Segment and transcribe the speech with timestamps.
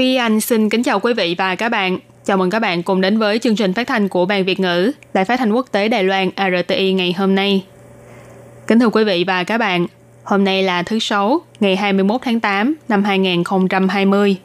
[0.00, 1.98] Thúy Anh xin kính chào quý vị và các bạn.
[2.24, 4.92] Chào mừng các bạn cùng đến với chương trình phát thanh của Ban Việt ngữ,
[5.14, 7.64] Đài phát thanh quốc tế Đài Loan RTI ngày hôm nay.
[8.66, 9.86] Kính thưa quý vị và các bạn,
[10.24, 14.36] hôm nay là thứ Sáu, ngày 21 tháng 8 năm 2020,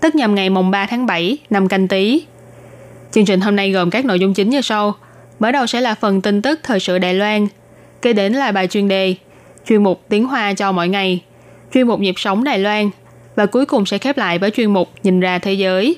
[0.00, 2.24] tức nhằm ngày mùng 3 tháng 7 năm canh tí.
[3.12, 4.94] Chương trình hôm nay gồm các nội dung chính như sau.
[5.38, 7.46] Mở đầu sẽ là phần tin tức thời sự Đài Loan,
[8.02, 9.14] kế đến là bài chuyên đề,
[9.68, 11.22] chuyên mục tiếng Hoa cho mỗi ngày,
[11.74, 12.90] chuyên mục nhịp sống Đài Loan
[13.36, 15.96] và cuối cùng sẽ khép lại với chuyên mục nhìn ra thế giới.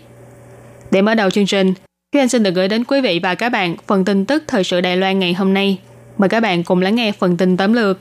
[0.91, 1.75] Để mở đầu chương trình,
[2.13, 4.65] Thúy Anh xin được gửi đến quý vị và các bạn phần tin tức thời
[4.65, 5.79] sự Đài Loan ngày hôm nay.
[6.19, 7.99] Mời các bạn cùng lắng nghe phần tin tóm lược.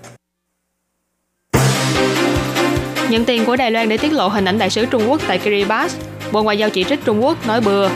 [3.09, 5.39] Nhận tiền của Đài Loan để tiết lộ hình ảnh đại sứ Trung Quốc tại
[5.39, 5.93] Kiribati,
[6.31, 7.89] Bộ Ngoại giao chỉ trích Trung Quốc nói bừa.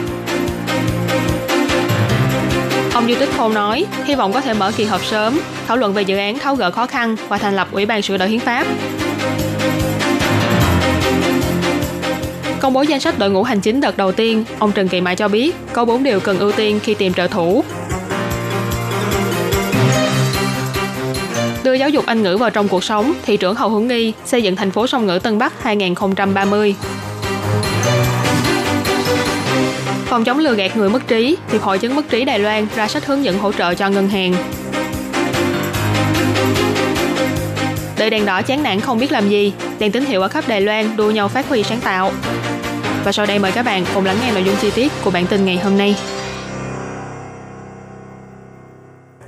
[2.93, 5.93] Ông Du Tích Khôn nói, hy vọng có thể mở kỳ họp sớm, thảo luận
[5.93, 8.39] về dự án tháo gỡ khó khăn và thành lập Ủy ban sửa đổi hiến
[8.39, 8.67] pháp.
[12.61, 15.15] Công bố danh sách đội ngũ hành chính đợt đầu tiên, ông Trần Kỳ Mại
[15.15, 17.63] cho biết có 4 điều cần ưu tiên khi tìm trợ thủ.
[21.63, 24.43] Đưa giáo dục Anh ngữ vào trong cuộc sống, thị trưởng Hầu Hướng Nghi xây
[24.43, 26.75] dựng thành phố song ngữ Tân Bắc 2030.
[30.05, 32.87] Phòng chống lừa gạt người mất trí, Hiệp hội chứng mất trí Đài Loan ra
[32.87, 34.35] sách hướng dẫn hỗ trợ cho ngân hàng.
[37.97, 40.61] Đợi đèn đỏ chán nản không biết làm gì, đèn tín hiệu ở khắp Đài
[40.61, 42.11] Loan đua nhau phát huy sáng tạo.
[43.03, 45.25] Và sau đây mời các bạn cùng lắng nghe nội dung chi tiết của bản
[45.27, 45.95] tin ngày hôm nay.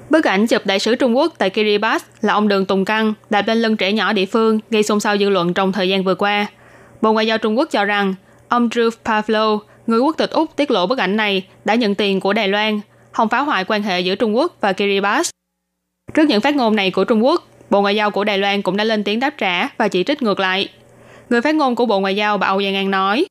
[0.10, 3.48] Bức ảnh chụp đại sứ Trung Quốc tại Kiribati là ông Đường Tùng Căng đạp
[3.48, 6.16] lên lưng trẻ nhỏ địa phương gây xôn xao dư luận trong thời gian vừa
[6.16, 6.46] qua.
[7.02, 8.16] Bộ Ngoại giao Trung Quốc cho rằng
[8.48, 9.58] ông Drew Pavlo,
[9.88, 12.80] người quốc tịch Úc tiết lộ bức ảnh này đã nhận tiền của Đài Loan,
[13.12, 15.30] không phá hoại quan hệ giữa Trung Quốc và Kiribati.
[16.14, 18.78] Trước những phát ngôn này của Trung Quốc, Bộ Ngoại giao của Đài Loan cũng
[18.78, 20.70] đã lên tiếng đáp trả và chỉ trích ngược lại.
[21.30, 23.26] Người phát ngôn của Bộ Ngoại giao bà Âu Giang An nói,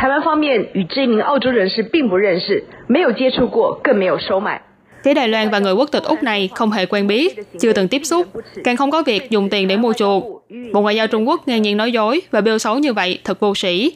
[0.00, 4.60] 台湾方面与这名澳洲人士并不认识，没有接触过，更没有收买。
[5.04, 7.88] Phía Đài Loan và người quốc tịch Úc này không hề quen biết, chưa từng
[7.88, 8.26] tiếp xúc,
[8.64, 10.24] càng không có việc dùng tiền để mua chuộc.
[10.72, 13.40] Bộ Ngoại giao Trung Quốc ngang nhiên nói dối và bêu xấu như vậy thật
[13.40, 13.92] vô sĩ.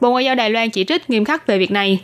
[0.00, 2.00] Bộ Ngoại giao Đài Loan chỉ trích nghiêm khắc về việc này.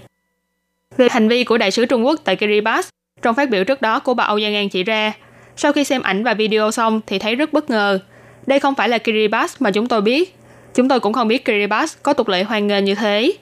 [0.96, 2.88] Về hành vi của đại sứ Trung Quốc tại Kiribati,
[3.22, 5.12] trong phát biểu trước đó của bà Âu Giang An chỉ ra,
[5.56, 7.98] sau khi xem ảnh và video xong thì thấy rất bất ngờ.
[8.46, 10.36] Đây không phải là Kiribati mà chúng tôi biết.
[10.74, 13.32] Chúng tôi cũng không biết Kiribati có tục lệ hoan nghênh như thế.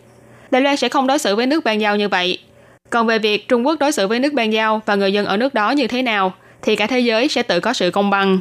[0.54, 2.38] Đài Loan sẽ không đối xử với nước ban giao như vậy.
[2.90, 5.38] Còn về việc Trung Quốc đối xử với nước ban giao và người dân ở
[5.38, 8.40] nước đó như thế nào, thì cả thế giới sẽ tự có sự công bằng.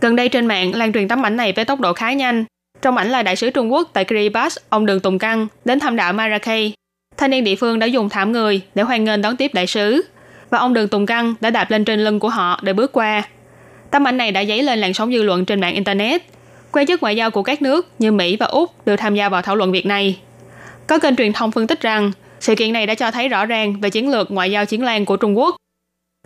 [0.00, 2.44] Gần đây trên mạng lan truyền tấm ảnh này với tốc độ khá nhanh.
[2.82, 5.96] Trong ảnh là đại sứ Trung Quốc tại Kiribati, ông Đường Tùng Căng, đến thăm
[5.96, 6.72] đảo Marrakech.
[7.16, 10.04] Thanh niên địa phương đã dùng thảm người để hoan nghênh đón tiếp đại sứ.
[10.50, 13.22] Và ông Đường Tùng Căng đã đạp lên trên lưng của họ để bước qua.
[13.90, 16.22] Tấm ảnh này đã dấy lên làn sóng dư luận trên mạng Internet.
[16.72, 19.42] Quan chức ngoại giao của các nước như Mỹ và Úc đều tham gia vào
[19.42, 20.18] thảo luận việc này.
[20.88, 23.80] Có kênh truyền thông phân tích rằng sự kiện này đã cho thấy rõ ràng
[23.80, 25.56] về chiến lược ngoại giao chiến lan của Trung Quốc.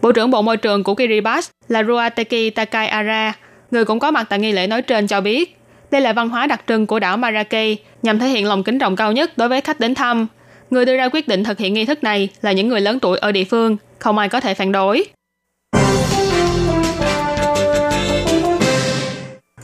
[0.03, 3.33] Bộ trưởng Bộ Môi trường của Kiribati là Ruateki Takaiara,
[3.71, 5.57] người cũng có mặt tại nghi lễ nói trên cho biết,
[5.91, 8.97] đây là văn hóa đặc trưng của đảo Marrakech nhằm thể hiện lòng kính trọng
[8.97, 10.27] cao nhất đối với khách đến thăm.
[10.71, 13.19] Người đưa ra quyết định thực hiện nghi thức này là những người lớn tuổi
[13.19, 15.05] ở địa phương, không ai có thể phản đối.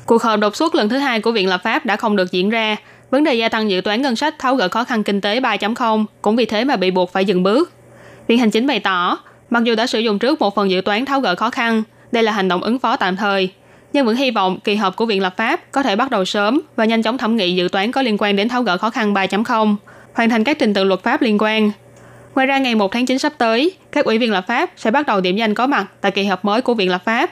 [0.07, 2.51] Cuộc họp đột xuất lần thứ hai của Viện Lập pháp đã không được diễn
[2.51, 2.77] ra.
[3.11, 6.05] Vấn đề gia tăng dự toán ngân sách tháo gỡ khó khăn kinh tế 3.0
[6.23, 7.73] cũng vì thế mà bị buộc phải dừng bước.
[8.27, 9.19] Viện Hành chính bày tỏ,
[9.51, 11.83] mặc dù đã sử dụng trước một phần dự toán tháo gỡ khó khăn,
[12.13, 13.53] đây là hành động ứng phó tạm thời,
[13.93, 16.61] nhưng vẫn hy vọng kỳ họp của Viện Lập pháp có thể bắt đầu sớm
[16.77, 19.15] và nhanh chóng thẩm nghị dự toán có liên quan đến tháo gỡ khó khăn
[19.15, 19.77] 3.0,
[20.15, 21.71] hoàn thành các trình tự luật pháp liên quan.
[22.35, 25.07] Ngoài ra ngày 1 tháng 9 sắp tới, các ủy viên lập pháp sẽ bắt
[25.07, 27.31] đầu điểm danh có mặt tại kỳ họp mới của Viện Lập pháp.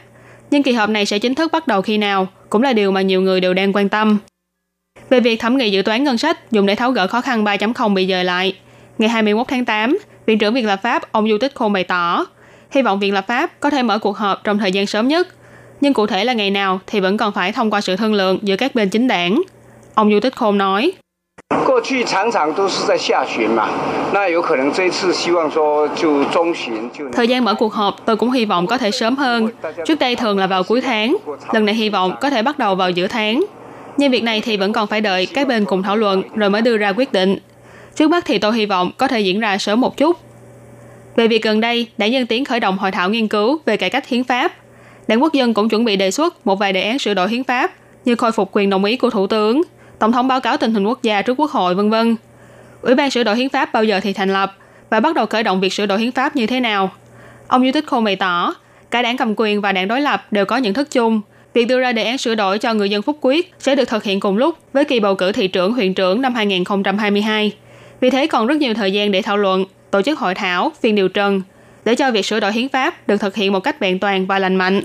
[0.51, 3.03] Nhưng kỳ họp này sẽ chính thức bắt đầu khi nào cũng là điều mà
[3.03, 4.19] nhiều người đều đang quan tâm
[5.12, 7.94] Về việc thẩm nghị dự toán ngân sách dùng để tháo gỡ khó khăn 3.0
[7.94, 8.56] bị dời lại,
[8.98, 12.26] ngày 21 tháng 8, Viện trưởng Viện Lập pháp ông Du Tích Khôn bày tỏ,
[12.72, 15.28] hy vọng Viện Lập pháp có thể mở cuộc họp trong thời gian sớm nhất,
[15.82, 18.40] nhưng cụ thể là ngày nào thì vẫn còn phải thông qua sự thương lượng
[18.42, 19.42] giữa các bên chính đảng.
[19.96, 20.92] Ông Du Tích Khôn nói,
[21.66, 23.68] 过去常常都是在下旬嘛，
[24.14, 27.12] 那有可能这一次希望说就中旬就能。
[27.12, 29.50] Thời gian mở cuộc họp tôi cũng hy vọng có thể sớm hơn.
[29.86, 31.18] Trước đây thường là vào cuối tháng,
[31.52, 33.44] lần này hy vọng có thể bắt đầu vào giữa tháng.
[33.97, 36.63] Nhưng việc này thì vẫn còn phải đợi các bên cùng thảo luận rồi mới
[36.63, 37.39] đưa ra quyết định.
[37.95, 40.17] Trước mắt thì tôi hy vọng có thể diễn ra sớm một chút.
[41.17, 43.91] Về việc gần đây, đảng Dân Tiến khởi động hội thảo nghiên cứu về cải
[43.91, 44.53] cách hiến pháp.
[45.09, 47.45] Đảng Quốc dân cũng chuẩn bị đề xuất một vài đề án sửa đổi hiến
[47.45, 47.73] pháp
[48.05, 49.63] như khôi phục quyền đồng ý của Thủ tướng,
[49.99, 52.17] Tổng thống báo cáo tình hình quốc gia trước Quốc hội, vân vân.
[52.83, 54.57] Ủy ban sửa đổi hiến pháp bao giờ thì thành lập
[54.91, 56.91] và bắt đầu khởi động việc sửa đổi hiến pháp như thế nào?
[57.49, 58.55] Ông Du Tích Khôn bày tỏ,
[58.91, 61.21] cả đảng cầm quyền và đảng đối lập đều có nhận thức chung.
[61.57, 64.05] Việc đưa ra đề án sửa đổi cho người dân phúc quyết sẽ được thực
[64.05, 67.53] hiện cùng lúc với kỳ bầu cử thị trưởng huyện trưởng năm 2022.
[68.01, 70.95] Vì thế còn rất nhiều thời gian để thảo luận, tổ chức hội thảo, phiên
[70.95, 71.43] điều trần,
[71.85, 74.39] để cho việc sửa đổi hiến pháp được thực hiện một cách vẹn toàn và
[74.39, 74.81] lành mạnh.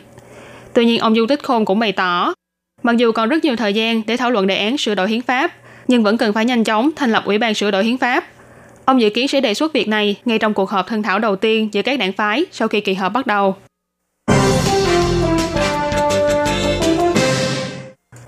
[0.74, 2.34] Tuy nhiên, ông Du Tích Khôn cũng bày tỏ,
[2.84, 5.22] mặc dù còn rất nhiều thời gian để thảo luận đề án sửa đổi hiến
[5.22, 5.52] pháp,
[5.88, 8.28] nhưng vẫn cần phải nhanh chóng thành lập ủy ban sửa đổi hiến pháp.
[8.86, 11.36] Ông dự kiến sẽ đề xuất việc này ngay trong cuộc họp thân thảo đầu
[11.36, 13.56] tiên giữa các đảng phái sau khi kỳ họp bắt đầu.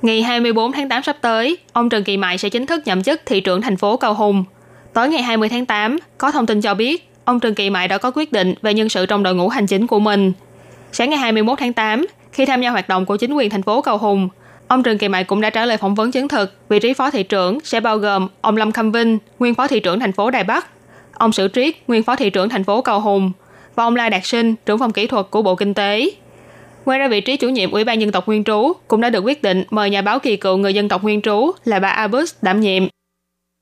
[0.04, 3.22] Ngày 24 tháng 8 sắp tới, ông Trần Kỳ Mại sẽ chính thức nhậm chức
[3.26, 4.44] thị trưởng thành phố Cao Hùng.
[4.94, 7.98] Tối ngày 20 tháng 8, có thông tin cho biết ông Trần Kỳ Mại đã
[7.98, 10.34] có quyết định về nhân sự trong đội ngũ hành chính của mình.
[10.92, 13.82] Sáng ngày 21 tháng 8, khi tham gia hoạt động của chính quyền thành phố
[13.82, 14.30] Cầu Hùng,
[14.68, 17.12] ông Trần Kỳ Mại cũng đã trả lời phỏng vấn chứng thực vị trí phó
[17.12, 20.32] thị trưởng sẽ bao gồm ông Lâm Khâm Vinh, nguyên phó thị trưởng thành phố
[20.32, 20.68] Đài Bắc,
[21.14, 23.32] ông Sử Triết, nguyên phó thị trưởng thành phố Cầu Hùng
[23.76, 26.10] và ông La Đạt Sinh, trưởng phòng kỹ thuật của Bộ Kinh tế.
[26.86, 29.22] Ngoài ra vị trí chủ nhiệm Ủy ban dân tộc nguyên trú cũng đã được
[29.22, 32.36] quyết định mời nhà báo kỳ cựu người dân tộc nguyên trú là bà Abus
[32.42, 32.84] đảm nhiệm.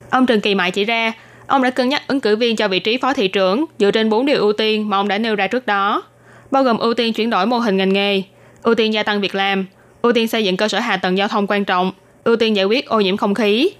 [0.10, 1.14] Ông Trần Kỳ Mại chỉ ra,
[1.48, 4.10] ông đã cân nhắc ứng cử viên cho vị trí phó thị trưởng dựa trên
[4.10, 6.04] 4 điều ưu tiên mà ông đã nêu ra trước đó,
[6.52, 8.22] bao gồm ưu tiên chuyển đổi mô hình ngành nghề,
[8.64, 9.66] ưu tiên gia tăng việc làm,
[10.02, 11.92] ưu tiên xây dựng cơ sở hạ tầng giao thông quan trọng,
[12.24, 13.72] ưu tiên giải quyết ô nhiễm không khí.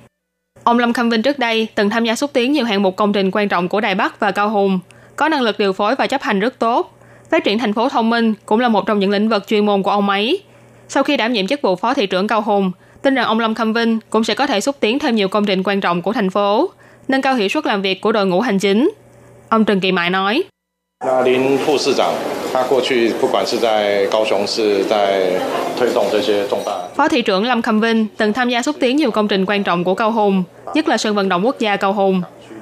[0.64, 3.14] Ông Lâm Khâm Vinh trước đây từng tham gia xúc tiến nhiều hạng mục công
[3.14, 4.80] trình quan trọng của Đài Bắc và Cao Hùng,
[5.16, 6.98] có năng lực điều phối và chấp hành rất tốt.
[7.32, 9.84] Phát triển thành phố thông minh cũng là một trong những lĩnh vực chuyên môn
[9.84, 10.44] của ông ấy.
[10.90, 13.56] Sau khi đảm nhiệm chức vụ phó thị trưởng Cao Hùng, tin rằng ông Lâm
[13.56, 16.14] Khâm Vinh cũng sẽ có thể xúc tiến thêm nhiều công trình quan trọng của
[16.14, 16.70] thành phố,
[17.08, 18.92] nâng cao hiệu suất làm việc của đội ngũ hành chính.
[19.50, 20.44] Ông Trần Kỳ Mại nói.
[26.96, 29.64] Phó thị trưởng Lâm Khâm Vinh từng tham gia xúc tiến nhiều công trình quan
[29.64, 30.44] trọng của Cao Hùng,
[30.74, 32.22] nhất là sân vận động quốc gia Cao Hùng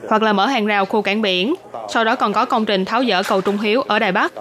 [0.09, 1.53] hoặc là mở hàng rào khu cảng biển.
[1.89, 4.33] Sau đó còn có công trình tháo dỡ cầu Trung Hiếu ở Đài Bắc.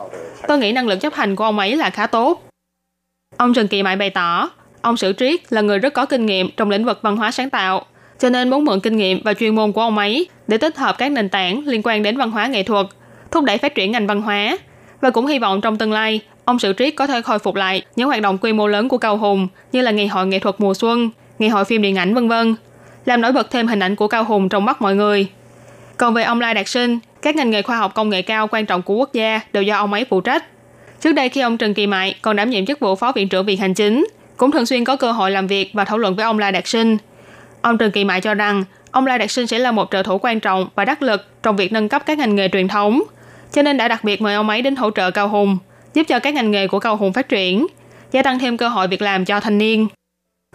[0.48, 2.42] Tôi nghĩ năng lực chấp hành của ông ấy là khá tốt.
[3.36, 4.50] Ông Trần Kỳ Mại bày tỏ,
[4.80, 7.50] ông Sử Triết là người rất có kinh nghiệm trong lĩnh vực văn hóa sáng
[7.50, 7.84] tạo,
[8.18, 10.98] cho nên muốn mượn kinh nghiệm và chuyên môn của ông ấy để tích hợp
[10.98, 12.86] các nền tảng liên quan đến văn hóa nghệ thuật,
[13.30, 14.58] thúc đẩy phát triển ngành văn hóa
[15.00, 17.82] và cũng hy vọng trong tương lai ông Sử Triết có thể khôi phục lại
[17.96, 20.54] những hoạt động quy mô lớn của Cao Hùng như là ngày hội nghệ thuật
[20.58, 22.54] mùa xuân, ngày hội phim điện ảnh vân vân,
[23.04, 25.28] làm nổi bật thêm hình ảnh của Cao Hùng trong mắt mọi người.
[25.98, 28.66] Còn về ông Lai Đạt Sinh, các ngành nghề khoa học công nghệ cao quan
[28.66, 30.44] trọng của quốc gia đều do ông ấy phụ trách.
[31.00, 33.46] Trước đây khi ông Trần Kỳ Mại còn đảm nhiệm chức vụ phó viện trưởng
[33.46, 34.06] viện hành chính,
[34.36, 36.66] cũng thường xuyên có cơ hội làm việc và thảo luận với ông Lai Đạt
[36.66, 36.96] Sinh.
[37.62, 40.18] Ông Trần Kỳ Mại cho rằng ông Lai Đạt Sinh sẽ là một trợ thủ
[40.18, 43.02] quan trọng và đắc lực trong việc nâng cấp các ngành nghề truyền thống,
[43.52, 45.58] cho nên đã đặc biệt mời ông ấy đến hỗ trợ Cao Hùng,
[45.94, 47.66] giúp cho các ngành nghề của Cao Hùng phát triển,
[48.12, 49.88] gia tăng thêm cơ hội việc làm cho thanh niên.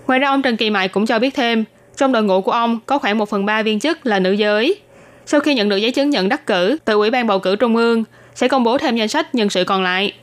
[0.08, 1.64] Ngoài ra ông Trần Kỳ Mại cũng cho biết thêm,
[1.96, 4.80] trong đội ngũ của ông có khoảng 1 phần 3 viên chức là nữ giới.
[5.26, 7.76] Sau khi nhận được giấy chứng nhận đắc cử từ Ủy ban bầu cử Trung
[7.76, 8.04] ương,
[8.36, 10.14] sẽ công bố thêm danh sách nhân sự còn lại.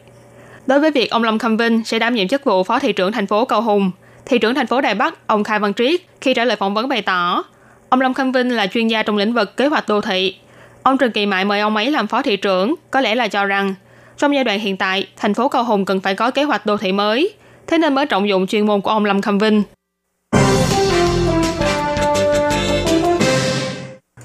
[0.67, 3.13] Đối với việc ông Lâm Khâm Vinh sẽ đảm nhiệm chức vụ phó thị trưởng
[3.13, 3.91] thành phố Cầu Hùng,
[4.27, 6.89] thị trưởng thành phố Đài Bắc ông Khai Văn Triết khi trả lời phỏng vấn
[6.89, 7.45] bày tỏ,
[7.89, 10.37] ông Lâm Khâm Vinh là chuyên gia trong lĩnh vực kế hoạch đô thị.
[10.83, 13.45] Ông Trần Kỳ Mại mời ông ấy làm phó thị trưởng, có lẽ là cho
[13.45, 13.75] rằng
[14.19, 16.77] trong giai đoạn hiện tại, thành phố Cầu Hùng cần phải có kế hoạch đô
[16.77, 17.35] thị mới,
[17.67, 19.63] thế nên mới trọng dụng chuyên môn của ông Lâm Khâm Vinh.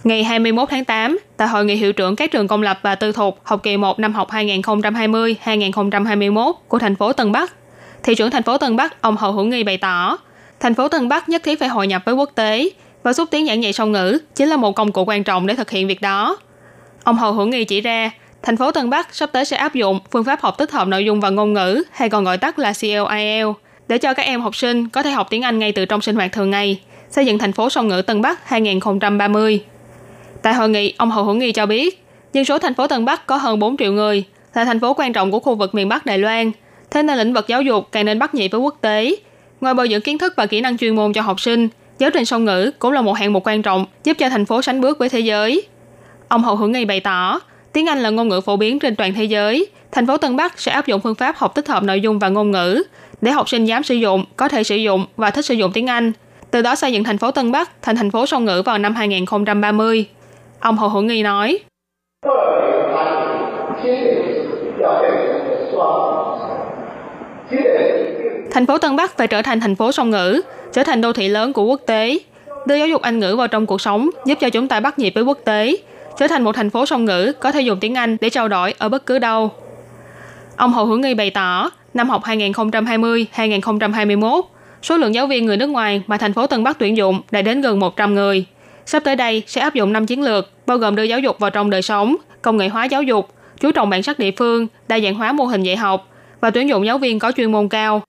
[0.06, 3.12] Ngày 21 tháng 8, tại hội nghị hiệu trưởng các trường công lập và tư
[3.12, 7.54] thục học kỳ 1 năm học 2020-2021 của thành phố Tân Bắc,
[8.04, 10.18] thị trưởng thành phố Tân Bắc ông Hậu Hữu Nghi bày tỏ,
[10.60, 12.70] thành phố Tân Bắc nhất thiết phải hội nhập với quốc tế
[13.04, 15.56] và xúc tiến giảng dạy song ngữ chính là một công cụ quan trọng để
[15.56, 16.38] thực hiện việc đó.
[17.04, 18.12] Ông Hậu Hữu Nghi chỉ ra,
[18.44, 21.06] thành phố Tân Bắc sắp tới sẽ áp dụng phương pháp học tích hợp nội
[21.06, 23.48] dung và ngôn ngữ hay còn gọi tắt là CLIL
[23.88, 26.16] để cho các em học sinh có thể học tiếng Anh ngay từ trong sinh
[26.16, 29.64] hoạt thường ngày, xây dựng thành phố song ngữ Tân Bắc 2030.
[30.46, 33.28] Tại hội nghị, ông Hậu Hữu Nghi cho biết, dân số thành phố Tân Bắc
[33.28, 34.24] có hơn 4 triệu người,
[34.54, 36.52] là thành phố quan trọng của khu vực miền Bắc Đài Loan.
[36.92, 39.16] Thế nên lĩnh vực giáo dục càng nên bắt nhịp với quốc tế.
[39.62, 41.68] Ngoài bồi dưỡng kiến thức và kỹ năng chuyên môn cho học sinh,
[42.00, 44.62] giáo trình song ngữ cũng là một hạng mục quan trọng giúp cho thành phố
[44.62, 45.64] sánh bước với thế giới.
[46.28, 47.40] Ông Hậu Hữu Nghi bày tỏ,
[47.74, 49.68] tiếng Anh là ngôn ngữ phổ biến trên toàn thế giới.
[49.92, 52.30] Thành phố Tân Bắc sẽ áp dụng phương pháp học tích hợp nội dung và
[52.30, 52.84] ngôn ngữ
[53.22, 55.90] để học sinh dám sử dụng, có thể sử dụng và thích sử dụng tiếng
[55.90, 56.12] Anh.
[56.52, 58.96] Từ đó xây dựng thành phố Tân Bắc thành thành phố song ngữ vào năm
[58.96, 60.06] 2030.
[60.66, 61.60] Ông Hồ Hữu Nghi nói.
[68.52, 70.42] Thành phố Tân Bắc phải trở thành thành phố song ngữ,
[70.74, 72.20] trở thành đô thị lớn của quốc tế.
[72.66, 75.12] Đưa giáo dục Anh ngữ vào trong cuộc sống giúp cho chúng ta bắt nhịp
[75.16, 75.76] với quốc tế,
[76.18, 78.74] trở thành một thành phố song ngữ có thể dùng tiếng Anh để trao đổi
[78.78, 79.52] ở bất cứ đâu.
[80.56, 84.42] Ông Hồ Hữu Nghi bày tỏ, năm học 2020-2021,
[84.82, 87.42] số lượng giáo viên người nước ngoài mà thành phố Tân Bắc tuyển dụng đã
[87.42, 88.46] đến gần 100 người.
[88.86, 91.50] Sắp tới đây sẽ áp dụng 5 chiến lược, bao gồm đưa giáo dục vào
[91.50, 95.00] trong đời sống, công nghệ hóa giáo dục, chú trọng bản sắc địa phương, đa
[95.00, 96.10] dạng hóa mô hình dạy học
[96.42, 98.02] và tuyển dụng giáo viên có chuyên môn cao.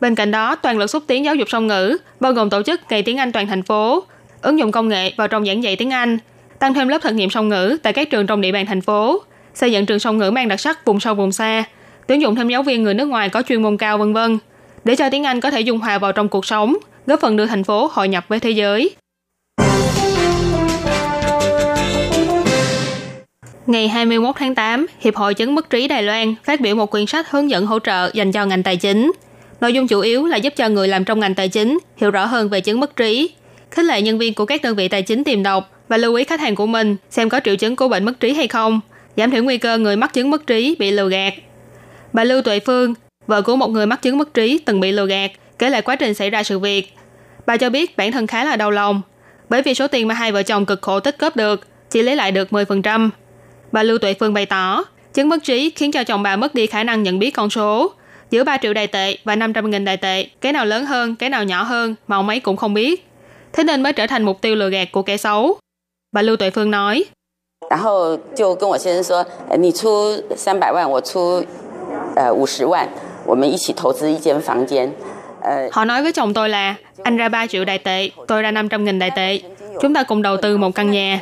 [0.00, 2.80] Bên cạnh đó, toàn lực xúc tiến giáo dục song ngữ, bao gồm tổ chức
[2.90, 4.04] Ngày tiếng Anh toàn thành phố,
[4.42, 6.18] ứng dụng công nghệ vào trong giảng dạy tiếng Anh,
[6.58, 9.22] tăng thêm lớp thực nghiệm song ngữ tại các trường trong địa bàn thành phố,
[9.54, 11.64] xây dựng trường song ngữ mang đặc sắc vùng sâu vùng xa,
[12.06, 14.38] tuyển dụng thêm giáo viên người nước ngoài có chuyên môn cao vân vân,
[14.84, 16.76] để cho tiếng Anh có thể dung hòa vào trong cuộc sống,
[17.06, 18.90] góp phần đưa thành phố hội nhập với thế giới.
[23.66, 27.06] Ngày 21 tháng 8, Hiệp hội chứng mất trí Đài Loan phát biểu một quyển
[27.06, 29.12] sách hướng dẫn hỗ trợ dành cho ngành tài chính.
[29.60, 32.26] Nội dung chủ yếu là giúp cho người làm trong ngành tài chính hiểu rõ
[32.26, 33.30] hơn về chứng mất trí,
[33.70, 36.24] khích lệ nhân viên của các đơn vị tài chính tìm đọc và lưu ý
[36.24, 38.80] khách hàng của mình xem có triệu chứng của bệnh mất trí hay không,
[39.16, 41.34] giảm thiểu nguy cơ người mắc chứng mất trí bị lừa gạt.
[42.12, 42.94] Bà Lưu Tuệ Phương,
[43.26, 45.96] vợ của một người mắc chứng mất trí từng bị lừa gạt, kể lại quá
[45.96, 46.92] trình xảy ra sự việc.
[47.46, 49.02] Bà cho biết bản thân khá là đau lòng,
[49.48, 52.16] bởi vì số tiền mà hai vợ chồng cực khổ tích góp được chỉ lấy
[52.16, 53.10] lại được 10%.
[53.71, 54.83] Bà Lưu Tuệ Phương bày tỏ,
[55.13, 57.91] chứng mất trí khiến cho chồng bà mất đi khả năng nhận biết con số.
[58.29, 61.29] Giữa 3 triệu đài tệ và 500 nghìn đài tệ, cái nào lớn hơn, cái
[61.29, 63.07] nào nhỏ hơn mà ông ấy cũng không biết.
[63.53, 65.57] Thế nên mới trở thành mục tiêu lừa gạt của kẻ xấu.
[66.11, 67.05] Bà Lưu Tuệ Phương nói,
[67.69, 71.43] 然后就跟我先生说，呃你出三百万，我出
[72.15, 72.87] 呃五十万，
[73.25, 74.91] 我们一起投资一间房间。
[75.41, 78.85] 呃， Họ nói với chồng tôi là, anh ra 3 triệu đài tệ, tôi ra 500
[78.85, 79.39] nghìn đài tệ.
[79.80, 81.20] Chúng ta cùng đầu tư một căn nhà.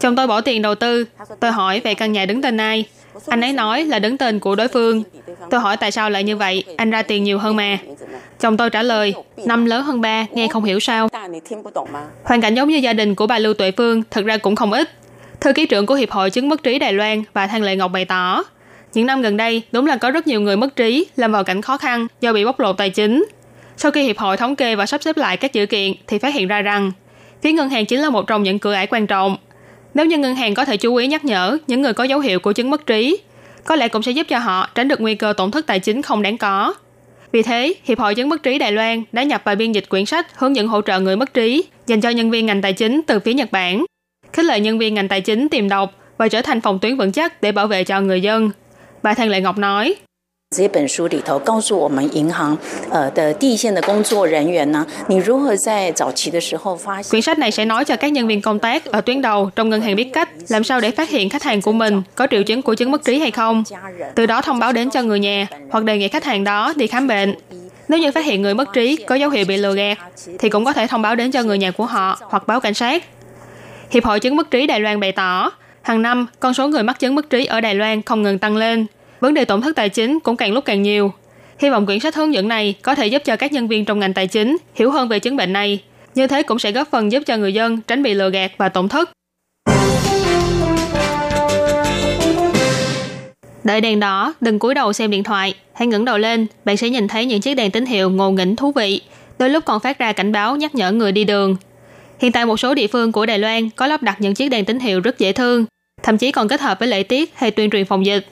[0.00, 1.04] Chồng tôi bỏ tiền đầu tư.
[1.40, 2.84] Tôi hỏi về căn nhà đứng tên ai.
[3.26, 5.02] Anh ấy nói là đứng tên của đối phương.
[5.50, 7.78] Tôi hỏi tại sao lại như vậy, anh ra tiền nhiều hơn mà.
[8.40, 11.08] Chồng tôi trả lời, năm lớn hơn ba, nghe không hiểu sao.
[12.24, 14.72] Hoàn cảnh giống như gia đình của bà Lưu Tuệ Phương thật ra cũng không
[14.72, 14.90] ít.
[15.40, 17.90] Thư ký trưởng của Hiệp hội Chứng mất trí Đài Loan và Thang Lệ Ngọc
[17.92, 18.44] bày tỏ,
[18.94, 21.62] những năm gần đây đúng là có rất nhiều người mất trí lâm vào cảnh
[21.62, 23.24] khó khăn do bị bóc lột tài chính.
[23.76, 26.34] Sau khi Hiệp hội thống kê và sắp xếp lại các dữ kiện thì phát
[26.34, 26.92] hiện ra rằng
[27.44, 29.36] phía ngân hàng chính là một trong những cửa ải quan trọng.
[29.94, 32.40] Nếu như ngân hàng có thể chú ý nhắc nhở những người có dấu hiệu
[32.40, 33.18] của chứng mất trí,
[33.64, 36.02] có lẽ cũng sẽ giúp cho họ tránh được nguy cơ tổn thất tài chính
[36.02, 36.74] không đáng có.
[37.32, 40.06] Vì thế, Hiệp hội chứng mất trí Đài Loan đã nhập và biên dịch quyển
[40.06, 43.00] sách hướng dẫn hỗ trợ người mất trí dành cho nhân viên ngành tài chính
[43.06, 43.84] từ phía Nhật Bản.
[44.32, 47.12] Khích lệ nhân viên ngành tài chính tìm đọc và trở thành phòng tuyến vững
[47.12, 48.50] chắc để bảo vệ cho người dân.
[49.02, 49.94] Bà Thanh Lệ Ngọc nói,
[50.55, 52.57] 这本书里头告诉我们银行
[52.89, 59.69] 呃的第一线的工作人员呢，你如何在早期的时候发现 quyển sách này sẽ nói cho các nhân viên công tác ở tuyến đầu trong
[59.69, 62.43] ngân hàng biết cách làm sao để phát hiện khách hàng của mình có triệu
[62.43, 63.63] chứng của chứng mất trí hay không.
[64.15, 66.87] Từ đó thông báo đến cho người nhà hoặc đề nghị khách hàng đó đi
[66.87, 67.35] khám bệnh.
[67.87, 69.97] Nếu như phát hiện người mất trí có dấu hiệu bị lừa gạt,
[70.39, 72.73] thì cũng có thể thông báo đến cho người nhà của họ hoặc báo cảnh
[72.73, 73.03] sát.
[73.91, 76.99] Hiệp hội chứng mất trí Đài Loan bày tỏ, hàng năm con số người mắc
[76.99, 78.85] chứng mất trí ở Đài Loan không ngừng tăng lên,
[79.24, 81.12] vấn đề tổn thất tài chính cũng càng lúc càng nhiều.
[81.58, 83.98] Hy vọng quyển sách hướng dẫn này có thể giúp cho các nhân viên trong
[83.98, 85.82] ngành tài chính hiểu hơn về chứng bệnh này.
[86.14, 88.68] Như thế cũng sẽ góp phần giúp cho người dân tránh bị lừa gạt và
[88.68, 89.10] tổn thất.
[93.64, 95.54] Đợi đèn đỏ, đừng cúi đầu xem điện thoại.
[95.72, 98.56] Hãy ngẩng đầu lên, bạn sẽ nhìn thấy những chiếc đèn tín hiệu ngộ nghĩnh
[98.56, 99.00] thú vị.
[99.38, 101.56] Đôi lúc còn phát ra cảnh báo nhắc nhở người đi đường.
[102.18, 104.64] Hiện tại một số địa phương của Đài Loan có lắp đặt những chiếc đèn
[104.64, 105.64] tín hiệu rất dễ thương,
[106.02, 108.26] thậm chí còn kết hợp với lễ tiết hay tuyên truyền phòng dịch.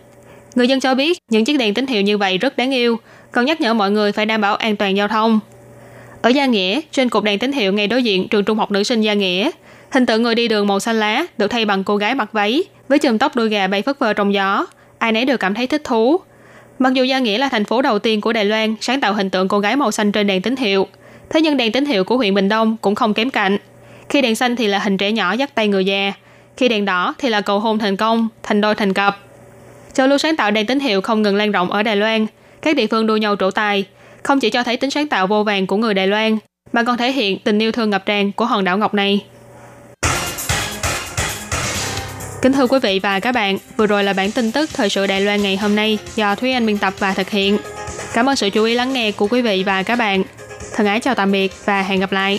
[0.54, 2.98] Người dân cho biết những chiếc đèn tín hiệu như vậy rất đáng yêu,
[3.32, 5.40] còn nhắc nhở mọi người phải đảm bảo an toàn giao thông.
[6.22, 8.82] Ở Gia Nghĩa, trên cột đèn tín hiệu ngay đối diện trường trung học nữ
[8.82, 9.50] sinh Gia Nghĩa,
[9.90, 12.64] hình tượng người đi đường màu xanh lá được thay bằng cô gái mặc váy
[12.88, 14.66] với chùm tóc đuôi gà bay phất phơ trong gió.
[14.98, 16.20] Ai nấy đều cảm thấy thích thú.
[16.78, 19.30] Mặc dù Gia Nghĩa là thành phố đầu tiên của Đài Loan sáng tạo hình
[19.30, 20.86] tượng cô gái màu xanh trên đèn tín hiệu,
[21.30, 23.58] thế nhưng đèn tín hiệu của huyện Bình Đông cũng không kém cạnh.
[24.08, 26.12] Khi đèn xanh thì là hình trẻ nhỏ dắt tay người già,
[26.56, 29.18] khi đèn đỏ thì là cầu hôn thành công, thành đôi thành cặp.
[29.94, 32.26] Châu lưu sáng tạo đang tín hiệu không ngừng lan rộng ở Đài Loan,
[32.62, 33.84] các địa phương đua nhau trổ tài,
[34.22, 36.38] không chỉ cho thấy tính sáng tạo vô vàng của người Đài Loan,
[36.72, 39.24] mà còn thể hiện tình yêu thương ngập tràn của hòn đảo ngọc này.
[42.42, 45.06] Kính thưa quý vị và các bạn, vừa rồi là bản tin tức thời sự
[45.06, 47.58] Đài Loan ngày hôm nay do Thúy Anh biên tập và thực hiện.
[48.14, 50.22] Cảm ơn sự chú ý lắng nghe của quý vị và các bạn.
[50.74, 52.38] Thân ái chào tạm biệt và hẹn gặp lại.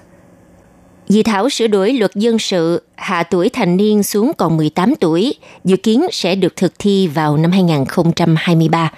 [1.11, 5.33] Dự thảo sửa đổi luật dân sự hạ tuổi thành niên xuống còn 18 tuổi,
[5.63, 8.91] dự kiến sẽ được thực thi vào năm 2023.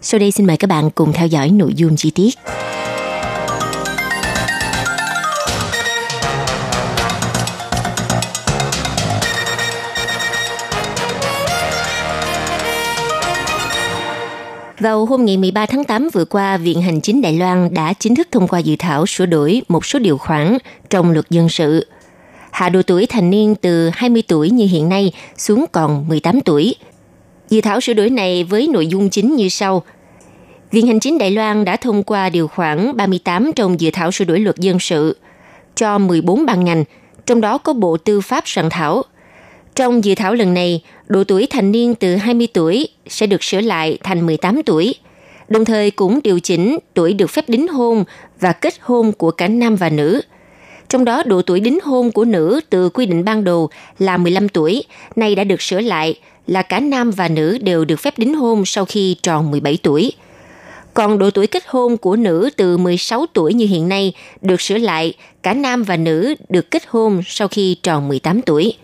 [0.00, 2.34] Sau đây xin mời các bạn cùng theo dõi nội dung chi tiết.
[14.80, 18.14] Vào hôm ngày 13 tháng 8 vừa qua, Viện Hành chính Đài Loan đã chính
[18.14, 20.58] thức thông qua dự thảo sửa đổi một số điều khoản
[20.90, 21.86] trong luật dân sự.
[22.50, 26.74] Hạ độ tuổi thành niên từ 20 tuổi như hiện nay xuống còn 18 tuổi.
[27.48, 29.82] Dự thảo sửa đổi này với nội dung chính như sau.
[30.70, 34.24] Viện Hành chính Đài Loan đã thông qua điều khoản 38 trong dự thảo sửa
[34.24, 35.16] đổi luật dân sự
[35.74, 36.84] cho 14 ban ngành,
[37.26, 39.02] trong đó có Bộ Tư pháp soạn thảo–
[39.76, 43.60] trong dự thảo lần này, độ tuổi thành niên từ 20 tuổi sẽ được sửa
[43.60, 44.94] lại thành 18 tuổi,
[45.48, 48.04] đồng thời cũng điều chỉnh tuổi được phép đính hôn
[48.40, 50.20] và kết hôn của cả nam và nữ.
[50.88, 53.68] Trong đó độ tuổi đính hôn của nữ từ quy định ban đầu
[53.98, 54.84] là 15 tuổi,
[55.16, 56.14] nay đã được sửa lại
[56.46, 60.12] là cả nam và nữ đều được phép đính hôn sau khi tròn 17 tuổi.
[60.94, 64.78] Còn độ tuổi kết hôn của nữ từ 16 tuổi như hiện nay được sửa
[64.78, 68.74] lại cả nam và nữ được kết hôn sau khi tròn 18 tuổi.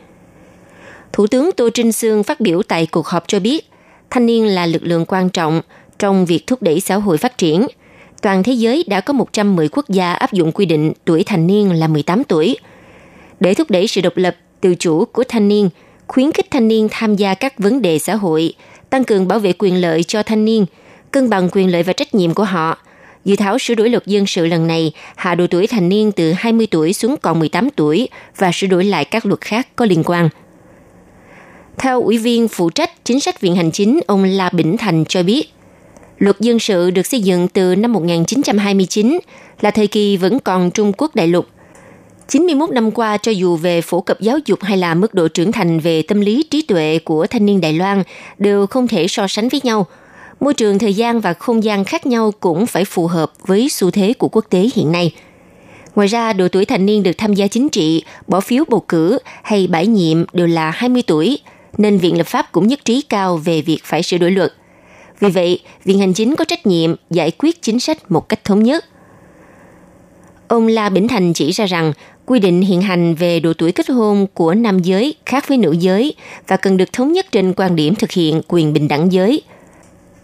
[1.13, 3.71] Thủ tướng Tô Trinh Sương phát biểu tại cuộc họp cho biết,
[4.11, 5.61] thanh niên là lực lượng quan trọng
[5.99, 7.67] trong việc thúc đẩy xã hội phát triển.
[8.23, 11.73] Toàn thế giới đã có 110 quốc gia áp dụng quy định tuổi thành niên
[11.73, 12.57] là 18 tuổi.
[13.41, 15.69] Để thúc đẩy sự độc lập, tự chủ của thanh niên,
[16.07, 18.55] khuyến khích thanh niên tham gia các vấn đề xã hội,
[18.91, 20.67] tăng cường bảo vệ quyền lợi cho thanh niên,
[21.11, 22.79] cân bằng quyền lợi và trách nhiệm của họ.
[23.25, 26.33] Dự thảo sửa đổi luật dân sự lần này hạ độ tuổi thành niên từ
[26.33, 30.03] 20 tuổi xuống còn 18 tuổi và sửa đổi lại các luật khác có liên
[30.05, 30.29] quan–
[31.79, 35.23] theo Ủy viên phụ trách chính sách Viện Hành Chính, ông La Bỉnh Thành cho
[35.23, 35.53] biết,
[36.19, 39.19] luật dân sự được xây dựng từ năm 1929
[39.61, 41.47] là thời kỳ vẫn còn Trung Quốc đại lục.
[42.29, 45.53] 91 năm qua, cho dù về phổ cập giáo dục hay là mức độ trưởng
[45.53, 48.03] thành về tâm lý trí tuệ của thanh niên Đài Loan
[48.39, 49.87] đều không thể so sánh với nhau.
[50.41, 53.91] Môi trường, thời gian và không gian khác nhau cũng phải phù hợp với xu
[53.91, 55.15] thế của quốc tế hiện nay.
[55.95, 59.19] Ngoài ra, độ tuổi thành niên được tham gia chính trị, bỏ phiếu bầu cử
[59.43, 61.39] hay bãi nhiệm đều là 20 tuổi–
[61.79, 64.53] nên Viện Lập pháp cũng nhất trí cao về việc phải sửa đổi luật.
[65.21, 68.63] Vì vậy, Viện Hành Chính có trách nhiệm giải quyết chính sách một cách thống
[68.63, 68.85] nhất.
[70.49, 71.93] Ông La Bỉnh Thành chỉ ra rằng
[72.27, 75.73] quy định hiện hành về độ tuổi kết hôn của nam giới khác với nữ
[75.73, 76.15] giới
[76.47, 79.43] và cần được thống nhất trên quan điểm thực hiện quyền bình đẳng giới.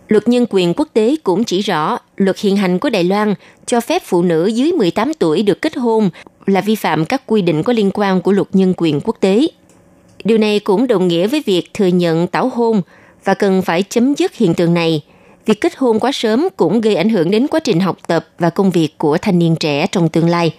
[0.08, 3.34] Luật nhân quyền quốc tế cũng chỉ rõ luật hiện hành của Đài Loan
[3.66, 6.10] cho phép phụ nữ dưới 18 tuổi được kết hôn
[6.46, 9.46] là vi phạm các quy định có liên quan của luật nhân quyền quốc tế.
[10.24, 12.82] Điều này cũng đồng nghĩa với việc thừa nhận tảo hôn
[13.24, 15.02] và cần phải chấm dứt hiện tượng này.
[15.46, 18.50] Việc kết hôn quá sớm cũng gây ảnh hưởng đến quá trình học tập và
[18.50, 20.54] công việc của thanh niên trẻ trong tương lai.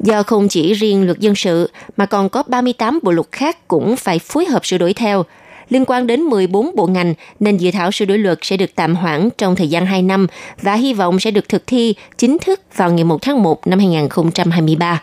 [0.00, 3.96] Do không chỉ riêng luật dân sự mà còn có 38 bộ luật khác cũng
[3.96, 5.24] phải phối hợp sửa đổi theo,
[5.68, 8.94] liên quan đến 14 bộ ngành nên dự thảo sửa đổi luật sẽ được tạm
[8.96, 10.26] hoãn trong thời gian 2 năm
[10.62, 13.78] và hy vọng sẽ được thực thi chính thức vào ngày 1 tháng 1 năm
[13.78, 15.02] 2023.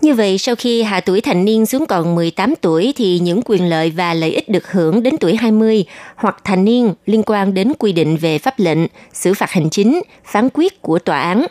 [0.00, 3.68] Như vậy, sau khi hạ tuổi thành niên xuống còn 18 tuổi thì những quyền
[3.68, 5.84] lợi và lợi ích được hưởng đến tuổi 20
[6.16, 8.78] hoặc thành niên liên quan đến quy định về pháp lệnh,
[9.12, 11.46] xử phạt hành chính, phán quyết của tòa án,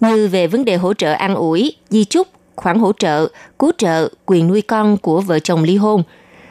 [0.00, 4.08] như về vấn đề hỗ trợ an ủi, di chúc, khoản hỗ trợ, cứu trợ,
[4.26, 6.02] quyền nuôi con của vợ chồng ly hôn.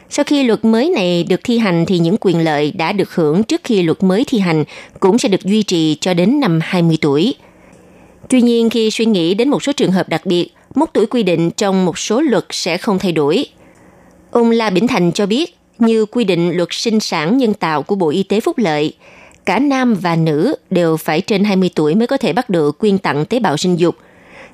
[0.10, 3.44] Sau khi luật mới này được thi hành thì những quyền lợi đã được hưởng
[3.44, 4.64] trước khi luật mới thi hành
[5.00, 7.36] cũng sẽ được duy trì cho đến năm 20 tuổi.
[8.30, 11.24] Tuy nhiên, khi suy nghĩ đến một số trường hợp đặc biệt, mốc tuổi quy
[11.24, 13.46] định trong một số luật sẽ không thay đổi.
[14.32, 17.96] Ông La Bỉnh Thành cho biết, như quy định luật sinh sản nhân tạo của
[17.96, 18.94] Bộ Y tế Phúc Lợi,
[19.46, 22.98] cả nam và nữ đều phải trên 20 tuổi mới có thể bắt được quyên
[22.98, 23.96] tặng tế bào sinh dục.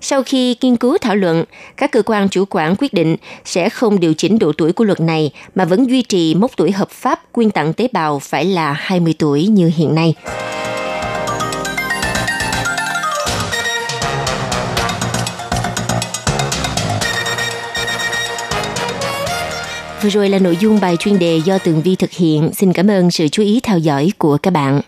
[0.02, 1.44] Sau khi nghiên cứu thảo luận,
[1.78, 5.00] các cơ quan chủ quản quyết định sẽ không điều chỉnh độ tuổi của luật
[5.00, 8.74] này mà vẫn duy trì mốc tuổi hợp pháp quyên tặng tế bào phải là
[8.74, 10.16] 20 tuổi như hiện nay.
[20.06, 22.50] Vừa rồi là nội dung bài chuyên đề do Tường Vi thực hiện.
[22.54, 24.82] Xin cảm ơn sự chú ý theo dõi của các bạn.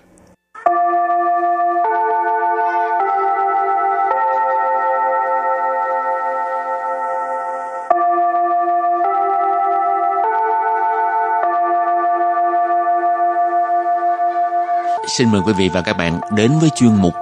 [15.17, 17.13] Xin mời quý vị và các bạn đến với chuyên mục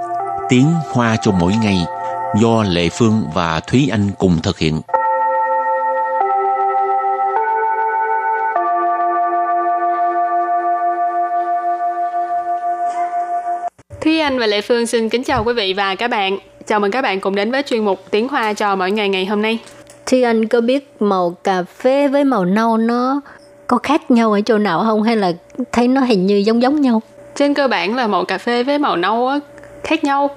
[0.49, 1.77] Tiếng Hoa cho mỗi ngày
[2.41, 4.81] do Lệ Phương và Thúy Anh cùng thực hiện.
[14.05, 16.37] Thúy Anh và Lệ Phương xin kính chào quý vị và các bạn.
[16.67, 19.25] Chào mừng các bạn cùng đến với chuyên mục Tiếng Hoa cho mỗi ngày ngày
[19.25, 19.59] hôm nay.
[20.05, 23.21] Thúy Anh có biết màu cà phê với màu nâu nó
[23.67, 25.31] có khác nhau ở chỗ nào không hay là
[25.71, 27.01] thấy nó hình như giống giống nhau?
[27.35, 29.39] Trên cơ bản là màu cà phê với màu nâu á,
[29.83, 30.29] khác nhau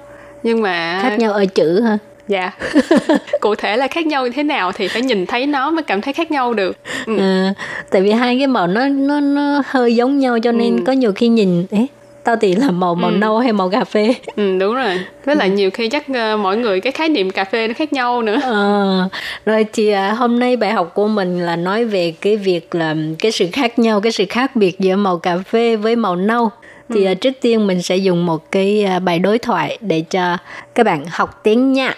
[0.43, 1.97] nhưng mà khác nhau ở chữ hả?
[2.27, 2.51] Dạ.
[3.39, 6.01] Cụ thể là khác nhau như thế nào thì phải nhìn thấy nó mới cảm
[6.01, 6.77] thấy khác nhau được.
[7.05, 7.17] Ừ.
[7.17, 7.53] À,
[7.89, 10.83] tại vì hai cái màu nó nó nó hơi giống nhau cho nên ừ.
[10.87, 11.87] có nhiều khi nhìn ấy
[12.24, 13.16] tao thì là màu màu ừ.
[13.16, 15.54] nâu hay màu cà phê ừ đúng rồi với lại ừ.
[15.54, 18.40] nhiều khi chắc uh, mỗi người cái khái niệm cà phê nó khác nhau nữa
[18.42, 19.08] à,
[19.46, 22.94] rồi thì uh, hôm nay bài học của mình là nói về cái việc là
[23.18, 26.50] cái sự khác nhau cái sự khác biệt giữa màu cà phê với màu nâu
[26.88, 27.12] thì ừ.
[27.12, 30.36] uh, trước tiên mình sẽ dùng một cái uh, bài đối thoại để cho
[30.74, 31.94] các bạn học tiếng nha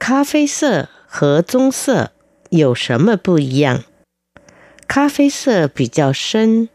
[0.00, 2.10] 咖啡色和棕色
[2.48, 3.84] 有什么不一样？
[4.88, 6.68] 咖啡色比较深，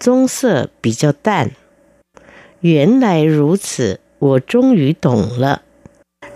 [0.00, 1.52] 棕色比较淡。
[2.66, 5.62] 原来如此，我终于懂了。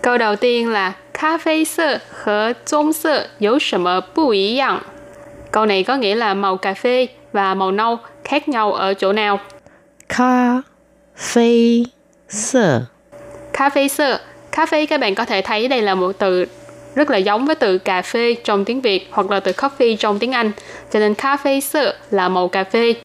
[0.01, 4.81] Câu đầu tiên là cà phê sơ和棕色有什么不一样?
[5.51, 9.13] Câu này có nghĩa là màu cà phê và màu nâu khác nhau ở chỗ
[9.13, 9.39] nào?
[10.09, 10.61] Cà
[11.15, 11.83] phê
[12.29, 12.81] sơ
[13.53, 14.19] Cà phê sơ
[14.51, 16.45] Cà phê các bạn có thể thấy đây là một từ
[16.95, 20.19] rất là giống với từ cà phê trong tiếng Việt hoặc là từ coffee trong
[20.19, 20.51] tiếng Anh.
[20.91, 22.95] Cho nên cà phê sơ là màu cà phê.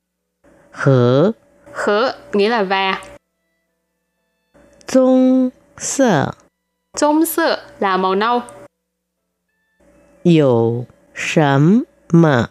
[0.71, 1.33] Hở
[1.73, 2.99] Hở nghĩa là và.
[4.87, 6.35] 棕色
[6.95, 8.43] 棕色 là màu nâu.
[10.23, 12.51] 有什么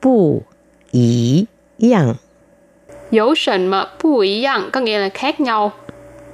[0.00, 0.44] 不
[0.90, 1.46] 一
[1.78, 2.18] 样？
[3.10, 5.72] 有什么不一样 có nghĩa là khác nhau.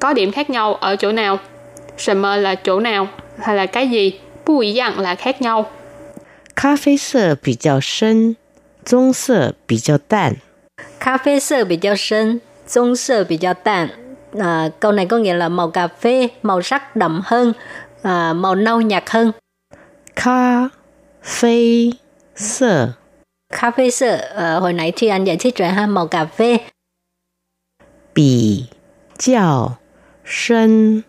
[0.00, 1.38] Có điểm khác nhau ở chỗ nào?
[1.96, 3.08] 什么 là chỗ nào
[3.38, 4.20] hay là cái gì?
[4.44, 5.66] 不一样 là khác nhau.
[6.54, 8.36] 咖啡色比较深，
[8.84, 10.36] 棕色比较淡。
[10.98, 13.90] 咖啡色比较深，棕色比较淡。
[14.39, 17.53] à, câu này có nghĩa là màu cà phê màu sắc đậm hơn
[18.01, 19.31] à, màu nâu nhạt hơn.
[20.15, 20.69] Cà
[21.23, 21.89] phê
[22.35, 22.89] sơ.
[23.49, 26.57] Cà phê sơ à, hồi nãy thì anh giải thích rồi ha màu cà phê.
[28.15, 28.63] Bì
[29.17, 29.77] chào
[30.25, 31.01] sân.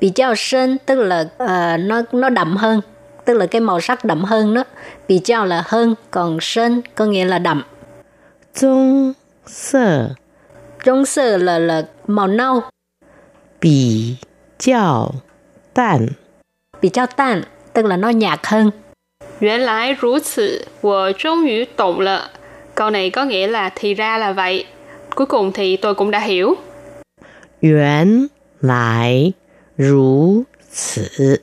[0.00, 2.80] Bì chào sân tức là à, nó nó đậm hơn
[3.24, 4.64] tức là cái màu sắc đậm hơn đó.
[5.08, 7.62] Bì chào là hơn còn sân có nghĩa là đậm.
[8.54, 9.12] Dung
[9.46, 10.08] sơ.
[10.88, 12.62] 棕色 là là màu nâu.
[17.72, 18.70] Tức là nó nhạt hơn.
[19.40, 19.66] Nguyên.
[22.74, 24.66] Câu này có nghĩa là thì ra là vậy.
[25.14, 26.56] Cuối cùng thì tôi cũng đã hiểu.
[27.60, 29.34] 原来
[29.76, 31.42] 如此,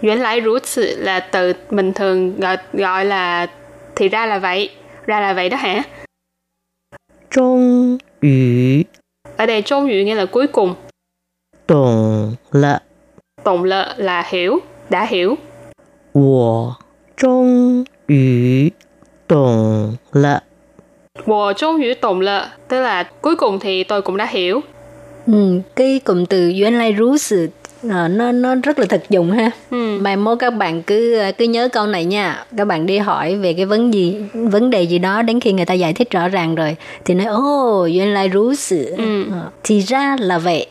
[0.00, 3.46] 原来如此 là từ mình thường gọi, gọi là
[3.96, 4.70] thì ra là vậy.
[5.06, 5.82] Ra là vậy đó hả?
[7.30, 8.83] Trung 于
[9.37, 10.75] ở đây trung yu nghĩa là cuối cùng.
[11.67, 12.79] Tổng lợ.
[13.43, 15.37] Tổng lợ là hiểu, đã hiểu.
[16.13, 16.77] 我
[17.15, 18.73] 终于
[19.27, 20.43] 懂了。
[21.25, 24.61] 我终于懂了, tức là cuối cùng thì tôi cũng đã hiểu.
[25.27, 27.51] Ừ, cái cụm từ原来如此
[27.90, 29.50] à, nó nó rất là thực dụng ha.
[29.70, 29.98] Ừ.
[30.00, 32.44] Mai mốt các bạn cứ cứ nhớ câu này nha.
[32.56, 35.64] Các bạn đi hỏi về cái vấn gì vấn đề gì đó đến khi người
[35.64, 38.94] ta giải thích rõ ràng rồi thì nói ô oh, lại rú sự.
[38.96, 39.24] Ừ.
[39.32, 40.66] À, thì ra là vậy.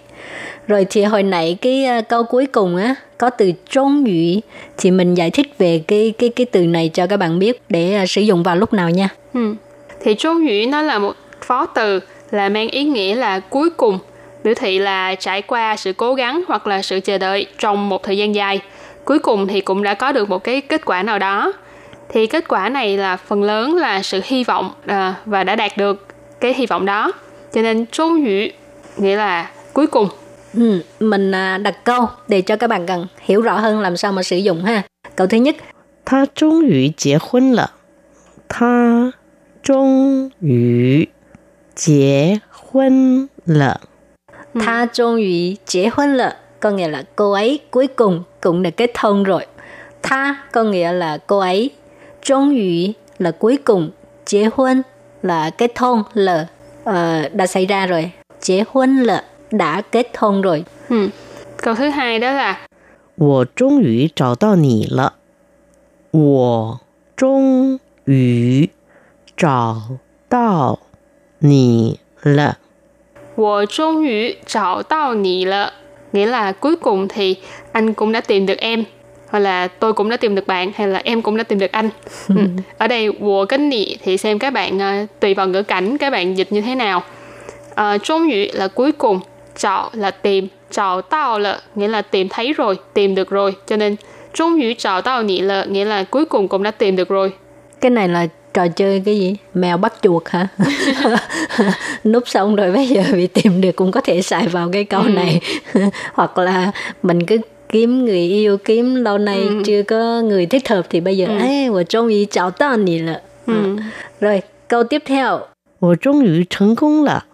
[0.68, 4.40] Rồi thì hồi nãy cái uh, câu cuối cùng á có từ trốn ngữ
[4.78, 8.06] thì mình giải thích về cái cái cái từ này cho các bạn biết để
[8.08, 9.10] sử dụng vào lúc nào nha.
[9.34, 9.56] Ừ.
[10.04, 12.00] Thì trốn ngữ nó là một phó từ
[12.32, 14.00] là mang ý nghĩa là cuối cùng
[14.44, 18.04] biểu thị là trải qua sự cố gắng hoặc là sự chờ đợi trong một
[18.04, 18.62] thời gian dài.
[19.06, 21.54] Cuối cùng thì cũng đã có được một cái kết quả nào đó.
[22.10, 25.78] Thì kết quả này là phần lớn là sự hy vọng à, và đã đạt
[25.78, 26.08] được
[26.40, 27.12] cái hy vọng đó.
[27.54, 28.48] Cho nên trung ngữ
[28.98, 30.10] nghĩa là cuối cùng.
[30.54, 34.12] Ừ, mình à, đặt câu để cho các bạn cần hiểu rõ hơn làm sao
[34.12, 34.82] mà sử dụng ha.
[35.16, 35.56] Câu thứ nhất.
[36.06, 37.68] Ta chung ngữ kết hôn là
[38.48, 39.12] ta
[39.64, 41.06] chung ngữ
[41.86, 43.78] kết hôn là
[44.59, 49.47] 他终于结婚了 có nghĩa là cô ấy cuối cùng cũng đã kết hôn rồi.
[50.03, 51.71] Tha có nghĩa là cô ấy.
[52.23, 53.91] Trung yu là cuối cùng.
[54.25, 54.83] Chế hôn
[55.23, 56.47] là kết hôn là
[56.91, 58.11] uh, đã xảy ra rồi.
[58.41, 60.65] Chế hôn là đã kết hôn rồi.
[60.89, 61.09] Ừ.
[61.57, 62.59] Câu thứ hai đó là
[63.19, 65.15] 我终于找到你了。
[66.11, 66.81] 我
[67.17, 68.71] 终于
[69.37, 70.79] 找到
[71.39, 72.59] 你了。
[73.41, 75.73] 我终于找到你了
[76.13, 77.37] nghĩa là cuối cùng thì
[77.73, 78.85] anh cũng đã tìm được em
[79.29, 81.73] hoặc là tôi cũng đã tìm được bạn hay là em cũng đã tìm được
[81.73, 81.89] anh
[82.29, 82.35] ừ.
[82.79, 86.11] ở đây wo cái nị thì xem các bạn uh, tùy vào ngữ cảnh các
[86.11, 87.03] bạn dịch như thế nào
[87.71, 89.21] uh, trung ngữ là cuối cùng
[89.57, 93.77] chào là tìm chào tao là nghĩa là tìm thấy rồi tìm được rồi cho
[93.77, 93.97] nên
[94.35, 97.33] trung ngữ chào tao nị là nghĩa là cuối cùng cũng đã tìm được rồi
[97.81, 100.49] cái này là trò chơi cái gì mèo bắt chuột hả
[102.05, 105.03] núp xong rồi bây giờ bị tìm được cũng có thể xài vào cái câu
[105.03, 105.09] ừ.
[105.09, 105.41] này
[106.13, 109.63] hoặc là mình cứ kiếm người yêu kiếm lâu nay ừ.
[109.65, 111.39] chưa có người thích hợp thì bây giờ ừ.
[111.39, 113.77] ấy tôi 终于找到你了 ừ.
[114.21, 115.41] rồi câu tiếp theo
[115.79, 117.27] 我终于成功了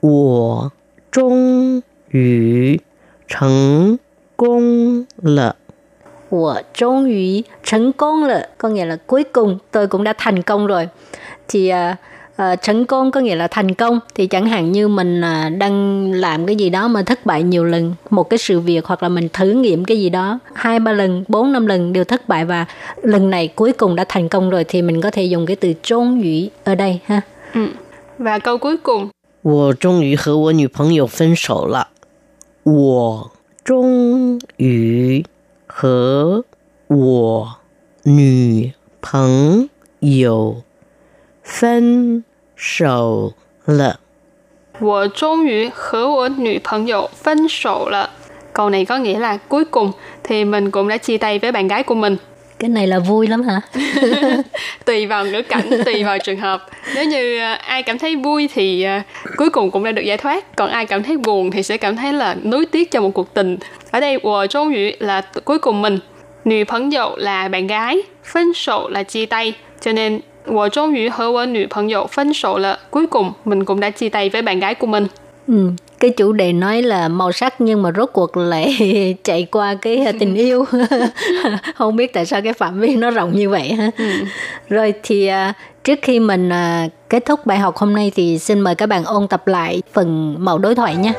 [0.00, 0.72] 我
[1.10, 2.80] 终于
[3.26, 3.98] 成
[4.36, 5.56] 功了
[6.30, 10.88] 我终于成功了 có nghĩa là cuối cùng tôi cũng đã thành công rồi
[11.48, 11.96] thì uh,
[12.42, 16.12] uh, thành công có nghĩa là thành công thì chẳng hạn như mình uh, đang
[16.12, 19.08] làm cái gì đó mà thất bại nhiều lần một cái sự việc hoặc là
[19.08, 22.44] mình thử nghiệm cái gì đó hai ba lần bốn năm lần đều thất bại
[22.44, 22.66] và
[23.02, 25.72] lần này cuối cùng đã thành công rồi thì mình có thể dùng cái từ
[25.82, 27.20] trốn ủy ở đây ha
[27.54, 27.66] ừ.
[28.18, 29.10] và câu cuối cùng
[29.42, 31.90] 我终于和我女朋友分手了。
[32.64, 33.30] 我
[33.62, 35.24] 终于
[35.70, 36.44] 和
[36.88, 37.56] 我
[38.04, 39.68] 女朋
[40.00, 40.62] 友
[41.42, 44.00] 分手了。
[44.78, 48.10] 我终于和我女朋友分手了。
[48.52, 49.92] Câu này có nghĩa là cuối cùng
[50.24, 52.16] thì mình cũng đã chia tay với bạn gái của mình.
[52.60, 53.60] Cái này là vui lắm hả?
[54.84, 56.66] tùy vào ngữ cảnh, tùy vào trường hợp.
[56.94, 60.16] Nếu như uh, ai cảm thấy vui thì uh, cuối cùng cũng đã được giải
[60.16, 63.10] thoát, còn ai cảm thấy buồn thì sẽ cảm thấy là nuối tiếc cho một
[63.10, 63.58] cuộc tình.
[63.90, 66.00] Ở đây, 我终于 là cuối cùng mình,
[66.44, 72.78] nữ 朋友 là bạn gái, phân sổ là chia tay, cho nên 我终于和我女朋友分手了.
[72.90, 75.06] Cuối cùng mình cũng đã chia tay với bạn gái của mình.
[75.48, 75.70] Ừ,
[76.00, 78.76] cái chủ đề nói là màu sắc nhưng mà rốt cuộc lại
[79.24, 80.64] chạy qua cái tình yêu
[81.74, 84.04] không biết tại sao cái phạm vi nó rộng như vậy ha ừ.
[84.68, 85.52] rồi thì à,
[85.84, 89.04] trước khi mình à, kết thúc bài học hôm nay thì xin mời các bạn
[89.04, 91.12] ôn tập lại phần mẫu đối thoại nhé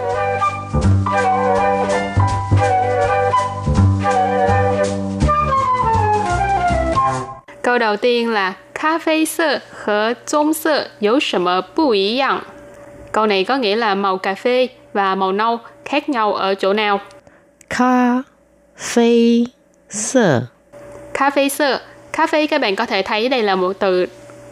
[7.62, 12.45] câu đầu tiên là 咖啡色和棕色有什么不一样
[13.12, 16.72] Câu này có nghĩa là màu cà phê và màu nâu khác nhau ở chỗ
[16.72, 17.01] nào?
[17.70, 18.22] Cà
[18.77, 19.44] phê
[19.88, 20.42] sơ
[21.14, 21.81] Cà phê sơ
[22.12, 24.07] Cà phê các bạn có thể thấy đây là một từ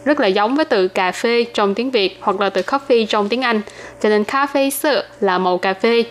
[0.05, 3.29] rất là giống với từ cà phê trong tiếng Việt hoặc là từ coffee trong
[3.29, 3.61] tiếng Anh.
[4.01, 6.03] Cho nên cà phê sơ là màu cà phê.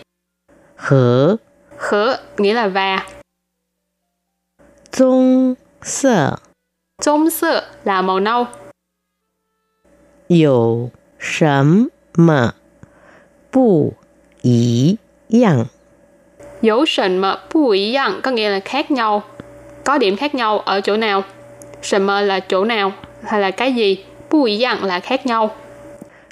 [0.75, 1.35] Hở
[1.77, 3.07] Hở nghĩa là và.
[4.91, 6.35] Dung sơ
[7.01, 8.45] Dung sơ là màu nâu.
[10.27, 12.54] Yêu sấm 么
[13.50, 13.94] 不
[14.42, 15.68] 一样？
[16.60, 19.22] 有什么不一样 có nghĩa là khác nhau.
[19.84, 21.24] Có điểm khác nhau ở chỗ nào?
[21.82, 22.92] 什么 là chỗ nào
[23.22, 24.04] hay là cái gì?
[24.28, 25.50] 不一样 là khác nhau.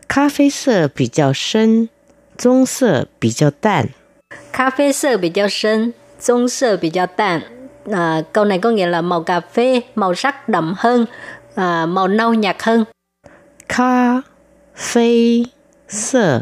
[0.08, 1.88] 咖啡色比较深，
[2.36, 3.88] 棕色比较淡。
[4.52, 7.42] 咖啡色比较深，棕色比较淡。
[7.90, 11.06] à, câu này có nghĩa là màu cà phê màu sắc đậm hơn
[11.54, 12.84] à, màu nâu nhạt hơn
[13.68, 14.22] cà
[14.76, 15.42] phê
[15.88, 16.40] sơ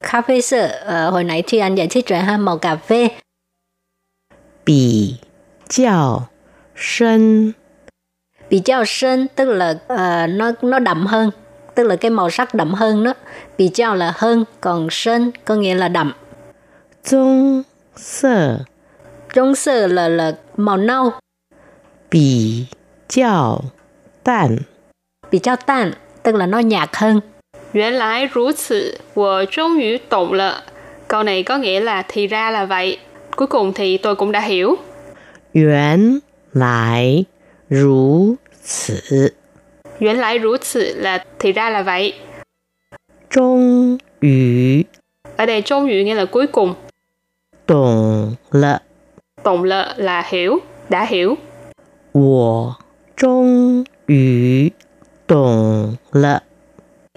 [0.00, 3.08] cà phê sơ à, hồi nãy thì anh giải thích rồi ha màu cà phê
[4.64, 5.16] bị
[5.68, 6.28] 较
[6.76, 7.54] 深
[8.50, 11.30] bị较深tức là uh, nó nó đậm hơn
[11.74, 13.14] tức là cái màu sắc đậm hơn đó
[13.58, 16.12] bị chao là hơn còn sơn có nghĩa là đậm
[17.04, 17.64] 棕
[17.96, 18.58] 色
[19.34, 21.12] 棕色 là là màu nâu.
[22.10, 22.66] 比
[23.08, 23.64] 较
[24.22, 24.58] 淡，
[25.30, 27.20] 比较淡 tức là nó nhạt hơn.
[27.76, 30.64] 原来如此，我终于懂了。
[31.08, 32.98] Câu này có nghĩa là thì ra là vậy.
[33.36, 34.76] Cuối cùng thì tôi cũng đã hiểu.
[35.52, 36.20] 原
[36.52, 37.24] 来
[37.68, 39.32] 如此，
[39.98, 42.14] 原来如此 là thì ra là vậy.
[43.30, 44.84] 终于
[45.36, 46.74] ở đây 终于 nghĩa là cuối cùng.
[47.66, 48.82] 懂了。
[49.42, 51.36] 懂了 là hiểu, đã hiểu.
[52.12, 52.76] 我
[53.16, 54.72] 终于
[55.26, 56.42] 懂了。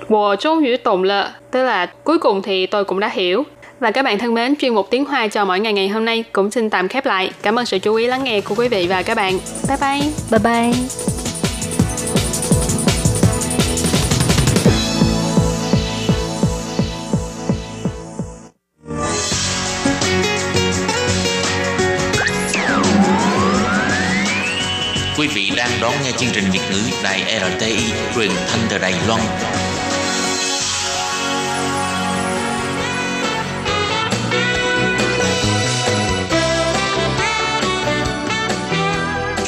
[0.08, 3.44] 我终于懂了 tức là cuối cùng thì tôi cũng đã hiểu.
[3.80, 6.24] Và các bạn thân mến, chuyên mục tiếng Hoa cho mỗi ngày ngày hôm nay
[6.32, 7.32] cũng xin tạm khép lại.
[7.42, 9.40] Cảm ơn sự chú ý lắng nghe của quý vị và các bạn.
[9.68, 10.12] Bye bye.
[10.32, 10.74] Bye bye.
[25.18, 27.78] Quý vị đang đón nghe chương trình Việt ngữ Đài RTI
[28.16, 29.22] truyền thanh từ Đài Loan.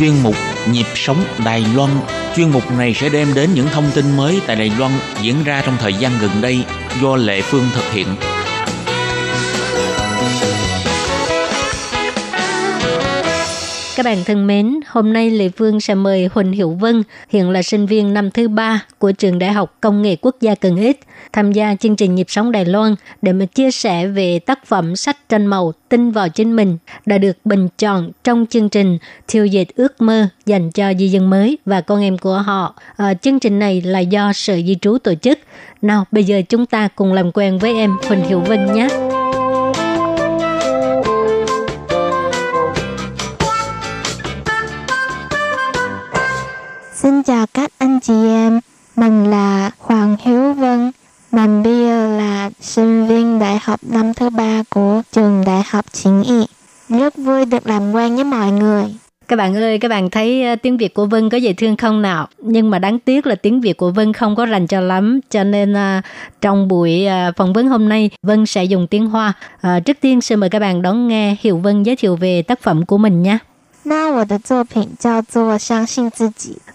[0.03, 0.35] Chuyên mục
[0.73, 1.91] Nhịp sống Đài Loan.
[2.37, 5.63] Chuyên mục này sẽ đem đến những thông tin mới tại Đài Loan diễn ra
[5.67, 6.65] trong thời gian gần đây
[7.03, 8.07] do Lệ Phương thực hiện.
[13.97, 17.63] Các bạn thân mến, hôm nay lệ Phương sẽ mời Huỳnh Hiệu Vân, hiện là
[17.63, 21.01] sinh viên năm thứ ba của trường Đại học Công nghệ Quốc gia Cần Ích,
[21.33, 24.97] tham gia chương trình Nhịp sống Đài Loan để mà chia sẻ về tác phẩm
[24.97, 29.47] sách tranh màu Tin vào chính mình đã được bình chọn trong chương trình Thiêu
[29.47, 32.75] dệt ước mơ dành cho di dân mới và con em của họ.
[32.97, 35.39] À, chương trình này là do Sở Di trú tổ chức.
[35.83, 38.89] Nào, bây giờ chúng ta cùng làm quen với em Huỳnh Hiểu Vân nhé.
[46.95, 48.61] Xin chào các anh chị em,
[48.97, 50.91] mình là Hoàng Hiếu Vân.
[51.33, 55.85] Mình bây giờ là sinh viên đại học năm thứ ba của trường đại học
[55.93, 56.47] chính y.
[56.99, 58.85] Rất vui được làm quen với mọi người.
[59.29, 62.03] Các bạn ơi, các bạn thấy ờ, tiếng Việt của Vân có dễ thương không
[62.03, 62.29] nào?
[62.39, 65.45] Nhưng mà đáng tiếc là tiếng Việt của Vân không có rành cho lắm, cho
[65.45, 66.05] nên uh,
[66.41, 69.33] trong buổi uh, phỏng vấn hôm nay, Vân sẽ dùng tiếng Hoa.
[69.55, 72.63] Uh, trước tiên xin mời các bạn đón nghe Hiểu Vân giới thiệu về tác
[72.63, 73.39] phẩm của mình nhé.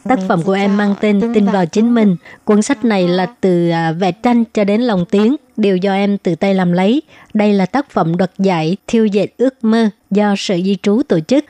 [0.03, 2.15] Tác phẩm của em mang tên Tin vào chính mình.
[2.43, 6.17] Cuốn sách này là từ à, vẽ tranh cho đến lòng tiếng, đều do em
[6.17, 7.01] tự tay làm lấy.
[7.33, 11.19] Đây là tác phẩm đoạt giải Thiêu dệt ước mơ do Sở Di trú tổ
[11.19, 11.45] chức.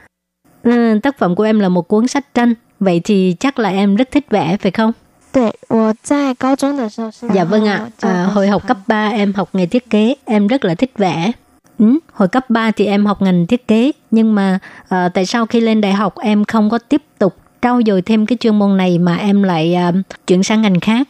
[0.64, 3.96] Ừ, tác phẩm của em là một cuốn sách tranh, vậy thì chắc là em
[3.96, 4.92] rất thích vẽ phải không?
[7.36, 10.66] Dạ vâng ạ, à, hồi học cấp 3 em học nghề thiết kế, em rất
[10.66, 11.32] là thích vẽ.
[11.80, 15.46] Ừ, hồi cấp 3 thì em học ngành thiết kế nhưng mà uh, tại sao
[15.46, 18.78] khi lên đại học em không có tiếp tục trau dồi thêm cái chuyên môn
[18.78, 19.96] này mà em lại uh,
[20.28, 21.08] chuyển sang ngành khác?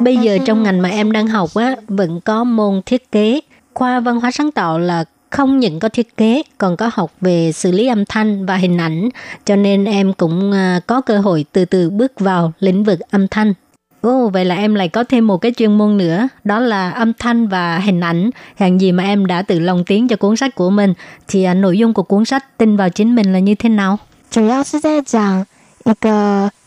[0.00, 3.40] Bây giờ trong ngành mà em đang học á vẫn có môn thiết kế.
[3.74, 7.52] Khoa văn hóa sáng tạo là không những có thiết kế còn có học về
[7.52, 9.08] xử lý âm thanh và hình ảnh
[9.44, 13.28] cho nên em cũng ờ, có cơ hội từ từ bước vào lĩnh vực âm
[13.28, 13.54] thanh
[14.01, 17.13] Ồ, vậy là em lại có thêm một cái chuyên môn nữa, đó là âm
[17.13, 18.29] thanh và hình ảnh.
[18.55, 20.93] Hàng gì mà em đã tự lồng tiếng cho cuốn sách của mình,
[21.27, 23.97] thì à, nội dung của cuốn sách tin vào chính mình là như thế nào?
[24.29, 25.47] 主要是在讲
[25.84, 26.12] một cái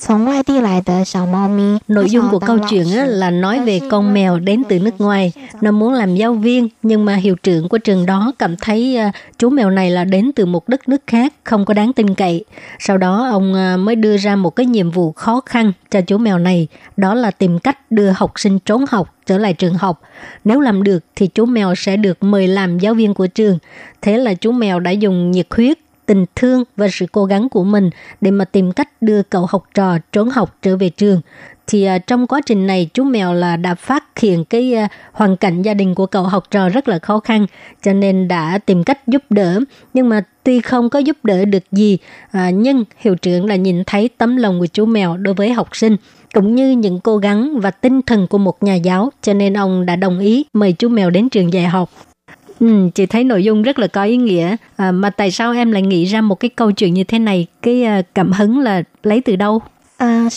[0.09, 0.81] ngoài đi lại
[1.87, 5.31] Nội dung của câu chuyện là nói về con mèo đến từ nước ngoài.
[5.61, 9.09] Nó muốn làm giáo viên, nhưng mà hiệu trưởng của trường đó cảm thấy ờ,
[9.37, 12.45] chú mèo này là đến từ một đất nước khác, không có đáng tin cậy.
[12.79, 16.17] Sau đó ông ờ, mới đưa ra một cái nhiệm vụ khó khăn cho chú
[16.17, 20.01] mèo này, đó là tìm cách đưa học sinh trốn học trở lại trường học.
[20.43, 23.59] Nếu làm được thì chú mèo sẽ được mời làm giáo viên của trường.
[24.01, 27.63] Thế là chú mèo đã dùng nhiệt huyết tình thương và sự cố gắng của
[27.63, 27.89] mình
[28.21, 31.21] để mà tìm cách đưa cậu học trò trốn học trở về trường.
[31.67, 35.37] Thì uh, trong quá trình này chú mèo là đã phát hiện cái uh, hoàn
[35.37, 37.45] cảnh gia đình của cậu học trò rất là khó khăn
[37.83, 39.59] cho nên đã tìm cách giúp đỡ
[39.93, 41.97] nhưng mà tuy không có giúp đỡ được gì
[42.37, 45.75] uh, nhưng hiệu trưởng là nhìn thấy tấm lòng của chú mèo đối với học
[45.75, 45.95] sinh
[46.33, 49.85] cũng như những cố gắng và tinh thần của một nhà giáo cho nên ông
[49.85, 51.89] đã đồng ý mời chú mèo đến trường dạy học.
[52.59, 54.55] Ừ, chị thấy nội dung rất là có ý nghĩa.
[54.75, 57.47] À, mà tại sao em lại nghĩ ra một cái câu chuyện như thế này?
[57.61, 59.61] Cái à, cảm hứng là lấy từ đâu?
[59.97, 60.29] À,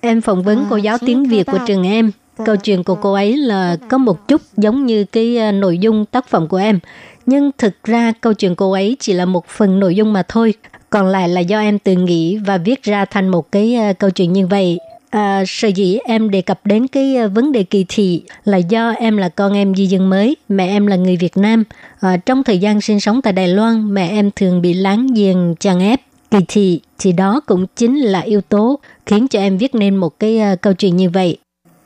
[0.00, 2.10] em phỏng vấn cô giáo tiếng việt của trường em.
[2.44, 6.04] Câu chuyện của cô ấy là có một chút giống như cái à, nội dung
[6.04, 6.78] tác phẩm của em.
[7.26, 10.54] Nhưng thực ra câu chuyện cô ấy chỉ là một phần nội dung mà thôi.
[10.90, 14.10] Còn lại là do em tự nghĩ và viết ra thành một cái à, câu
[14.10, 14.78] chuyện như vậy.
[15.14, 18.90] À, sở dĩ em đề cập đến cái à, vấn đề kỳ thị là do
[18.90, 21.64] em là con em di dân mới, mẹ em là người Việt Nam.
[22.00, 25.54] À, trong thời gian sinh sống tại Đài Loan, mẹ em thường bị láng giềng
[25.60, 26.00] chèn ép,
[26.30, 30.20] kỳ thị, thì đó cũng chính là yếu tố khiến cho em viết nên một
[30.20, 31.36] cái uh, câu chuyện như vậy.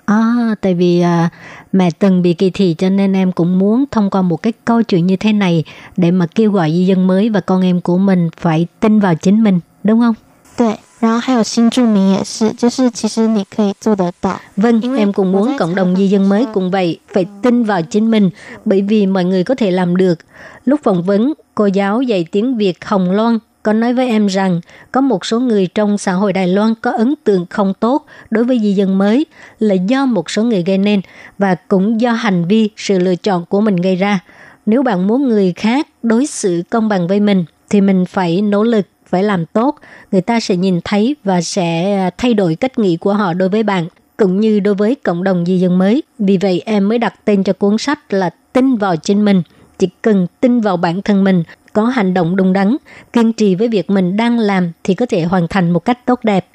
[0.04, 1.28] À, tại vì à,
[1.72, 4.82] mẹ từng bị kỳ thị cho nên em cũng muốn thông qua một cái câu
[4.82, 5.64] chuyện như thế này
[5.96, 9.14] để mà kêu gọi di dân mới và con em của mình phải tin vào
[9.14, 10.14] chính mình, đúng không?
[10.58, 14.39] 对，然后还有新住民也是，就是其实你可以做得到。
[14.55, 18.11] Vâng, em cũng muốn cộng đồng di dân mới cũng vậy, phải tin vào chính
[18.11, 18.29] mình,
[18.65, 20.19] bởi vì mọi người có thể làm được.
[20.65, 24.61] Lúc phỏng vấn, cô giáo dạy tiếng Việt Hồng Loan có nói với em rằng
[24.91, 28.43] có một số người trong xã hội Đài Loan có ấn tượng không tốt đối
[28.43, 29.25] với di dân mới
[29.59, 31.01] là do một số người gây nên
[31.37, 34.19] và cũng do hành vi, sự lựa chọn của mình gây ra.
[34.65, 38.63] Nếu bạn muốn người khác đối xử công bằng với mình thì mình phải nỗ
[38.63, 39.76] lực phải làm tốt,
[40.12, 43.48] người ta sẽ nhìn thấy và sẽ à, thay đổi cách nghĩ của họ đối
[43.48, 43.86] với bạn
[44.16, 46.02] cũng như đối với cộng đồng di dân mới.
[46.18, 49.42] Vì vậy em mới đặt tên cho cuốn sách là Tin vào chính mình.
[49.78, 51.42] Chỉ cần tin vào bản thân mình,
[51.72, 52.76] có hành động đúng đắn,
[53.12, 56.20] kiên trì với việc mình đang làm thì có thể hoàn thành một cách tốt
[56.24, 56.46] đẹp.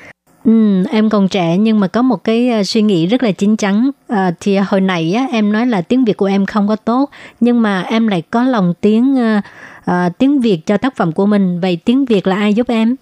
[0.46, 3.56] Ừ, em còn trẻ nhưng mà có một cái à, suy nghĩ rất là chín
[3.56, 3.92] chắn.
[4.08, 7.10] À, thì hồi nãy á, em nói là tiếng Việt của em không có tốt,
[7.40, 9.44] nhưng mà em lại có lòng tiếng uh,
[9.86, 11.60] à, tiếng Việt cho tác phẩm của mình.
[11.60, 12.96] Vậy tiếng Việt là ai giúp em?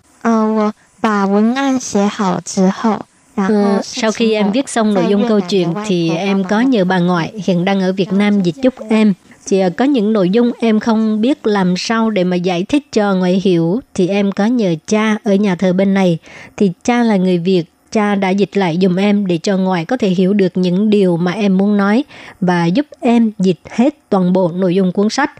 [3.35, 6.99] Ờ, sau khi em viết xong nội dung câu chuyện thì em có nhờ bà
[6.99, 9.13] ngoại hiện đang ở Việt dạ, Nam dịch giúp em.
[9.45, 12.87] Thì ờ, có những nội dung em không biết làm sao để mà giải thích
[12.91, 16.17] cho ngoại hiểu thì em có nhờ cha ở nhà thờ bên này.
[16.57, 19.97] Thì cha là người Việt, cha đã dịch lại dùm em để cho ngoại có
[19.97, 22.03] thể hiểu được những điều mà em muốn nói
[22.41, 25.31] và giúp em dịch hết toàn bộ nội dung cuốn sách.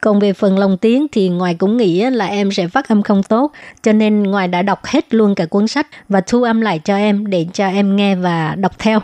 [0.00, 3.22] Còn về phần lồng tiếng thì ngoài cũng nghĩ là em sẽ phát âm không
[3.22, 6.80] tốt, cho nên ngoài đã đọc hết luôn cả cuốn sách và thu âm lại
[6.84, 9.00] cho em để cho em nghe và đọc theo.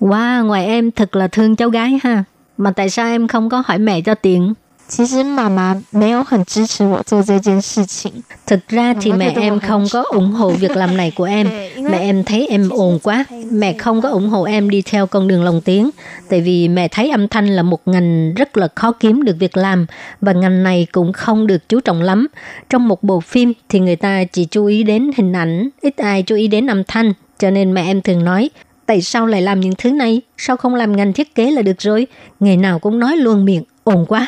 [0.00, 2.24] Wow, ngoài em thật là thương cháu gái ha.
[2.56, 4.54] Mà tại sao em không có hỏi mẹ cho tiền?
[4.89, 8.23] 其实妈妈没有很支持我做这件事情。
[8.47, 11.49] Thực ra thì mẹ em không có ủng hộ việc làm này của em.
[11.75, 13.25] Mẹ em thấy em ồn quá.
[13.51, 15.89] Mẹ không có ủng hộ em đi theo con đường lồng tiếng.
[16.29, 19.57] Tại vì mẹ thấy âm thanh là một ngành rất là khó kiếm được việc
[19.57, 19.85] làm.
[20.21, 22.27] Và ngành này cũng không được chú trọng lắm.
[22.69, 26.23] Trong một bộ phim thì người ta chỉ chú ý đến hình ảnh, ít ai
[26.23, 27.13] chú ý đến âm thanh.
[27.39, 28.49] Cho nên mẹ em thường nói,
[28.85, 30.21] tại sao lại làm những thứ này?
[30.37, 32.07] Sao không làm ngành thiết kế là được rồi?
[32.39, 34.27] Ngày nào cũng nói luôn miệng, ồn quá.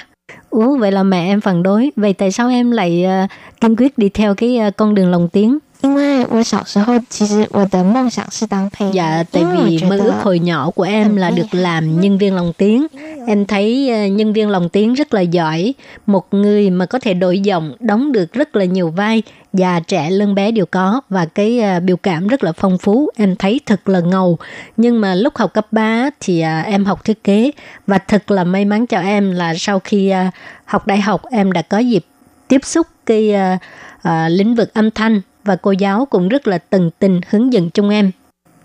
[0.56, 1.90] Ủa, vậy là mẹ em phản đối.
[1.96, 3.30] Vậy tại sao em lại uh,
[3.60, 5.58] kiên quyết đi theo cái uh, con đường lồng tiếng?
[5.81, 11.53] 因为我小时候其实我的梦想是当配音， Dạ, tại 因为我 vì 觉 mơ ước 得 hồi nhỏ của em là được
[11.53, 12.87] làm nhân viên lồng tiếng.
[13.27, 15.73] Em thấy ờ, nhân viên lồng tiếng rất là giỏi.
[16.05, 20.09] Một người mà có thể đổi giọng, đóng được rất là nhiều vai, già trẻ
[20.09, 23.09] lớn bé đều có và cái ờ, biểu cảm rất là phong phú.
[23.15, 24.37] Em thấy thật là ngầu.
[24.77, 27.51] Nhưng mà lúc học cấp 3 thì ờ, em học thiết kế
[27.87, 30.25] và thật là may mắn cho em là sau khi ờ,
[30.65, 32.05] học đại học em đã có dịp
[32.47, 33.57] tiếp xúc cái ờ,
[34.01, 37.69] ờ, lĩnh vực âm thanh và cô giáo cũng rất là tận tình hướng dẫn
[37.69, 38.11] chung em.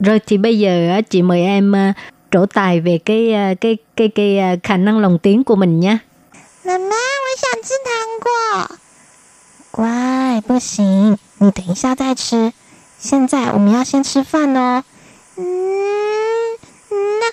[0.00, 1.92] Rồi thì bây giờ á, chị mời em ờ,
[2.30, 5.80] trổ tài về cái ờ, cái cái cái ờ, khả năng lồng tiếng của mình
[5.80, 5.98] nhé.
[6.64, 7.90] 妈妈，我想吃糖
[8.20, 8.76] 果。
[9.70, 12.52] 乖，不行，你等一下再吃。
[12.98, 14.82] 现在我们要先吃饭哦。
[15.36, 15.44] 嗯，
[16.90, 17.30] 那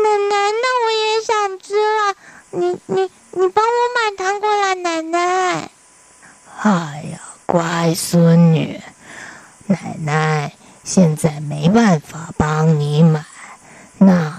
[0.00, 2.14] 奶奶，那我也想吃了。
[2.52, 5.70] 你你你帮我买糖果啦，奶奶。
[6.62, 8.75] 哎呀，乖孙女，
[9.67, 10.51] 奶奶
[10.83, 13.21] 现在没办法帮你买，
[13.99, 14.33] 那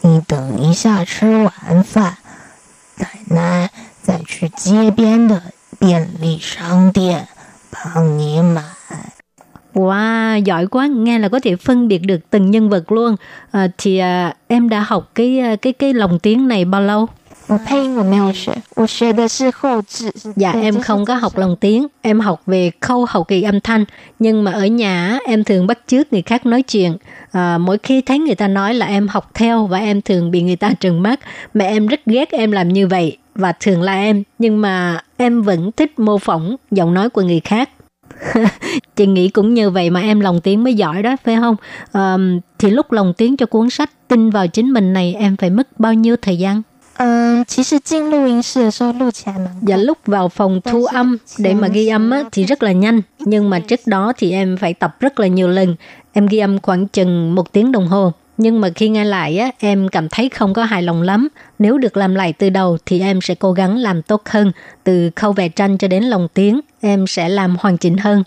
[0.00, 2.16] 你等一下吃完饭，
[2.96, 3.70] 奶奶
[4.02, 5.42] 再去街边的
[5.78, 7.28] 便利商店
[7.70, 8.62] 帮你买。
[9.74, 13.16] Wow, giỏi quá, nghe là có thể phân biệt được từng nhân vật luôn.
[13.50, 17.08] Ờ, thì ờ, em đã học cái cái cái lồng tiếng này bao lâu?
[20.36, 23.84] Dạ em không có học lồng tiếng, em học về khâu hậu kỳ âm thanh,
[24.18, 26.96] nhưng mà ở nhà em thường bắt chước người khác nói chuyện.
[27.32, 30.42] À, mỗi khi thấy người ta nói là em học theo và em thường bị
[30.42, 31.20] người ta trừng mắt,
[31.54, 35.42] Mẹ em rất ghét em làm như vậy và thường là em, nhưng mà em
[35.42, 37.70] vẫn thích mô phỏng giọng nói của người khác.
[38.96, 41.56] chị nghĩ cũng như vậy mà em lòng tiếng mới giỏi đó phải không?
[41.92, 42.16] À,
[42.58, 45.80] thì lúc lòng tiếng cho cuốn sách tin vào chính mình này em phải mất
[45.80, 46.62] bao nhiêu thời gian?
[47.01, 52.71] 嗯，其实进录音室的时候录起来蛮 Dạ lúc vào phòng thu âm để mà ghi âm á, thì rất là
[52.71, 55.75] nhanh Nhưng mà trước đó thì em phải tập rất là nhiều lần
[56.13, 59.51] Em ghi âm khoảng chừng một tiếng đồng hồ Nhưng mà khi nghe lại á,
[59.59, 61.27] em cảm thấy không có hài lòng lắm
[61.59, 64.51] Nếu được làm lại từ đầu thì em sẽ cố gắng làm tốt hơn
[64.83, 68.23] Từ khâu vẽ tranh cho đến lồng tiếng Em sẽ làm hoàn chỉnh hơn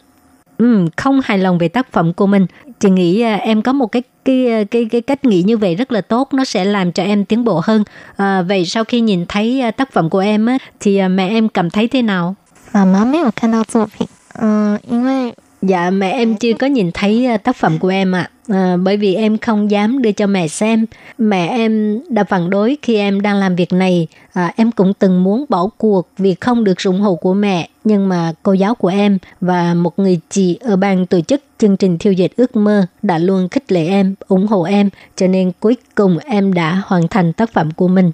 [0.59, 2.47] Ừ, không hài lòng về tác phẩm của mình
[2.81, 5.75] chị nghĩ à, em có một cái cái à, cái cái cách nghĩ như vậy
[5.75, 7.85] rất là tốt nó sẽ làm cho em tiến bộ hơn
[8.17, 11.29] à, vậy sau khi nhìn thấy à, tác phẩm của em á, thì à, mẹ
[11.29, 12.37] em cảm thấy thế nào
[12.73, 15.35] 妈妈没有看到作品，嗯，因为
[15.68, 18.30] dạ mẹ em chưa có nhìn thấy à, tác phẩm của em ạ.
[18.48, 20.86] À, bởi vì em không dám đưa cho mẹ xem.
[21.18, 24.08] Mẹ em đã phản đối khi em đang làm việc này.
[24.34, 27.70] À, em cũng từng muốn bỏ cuộc vì không được ủng hộ của mẹ.
[27.84, 31.78] Nhưng mà cô giáo của em và một người chị ở ban tổ chức chương
[31.78, 34.90] trình thiêu dệt ước mơ đã luôn khích lệ em ủng hộ em.
[35.16, 38.12] Cho nên cuối cùng em đã hoàn thành tác phẩm của mình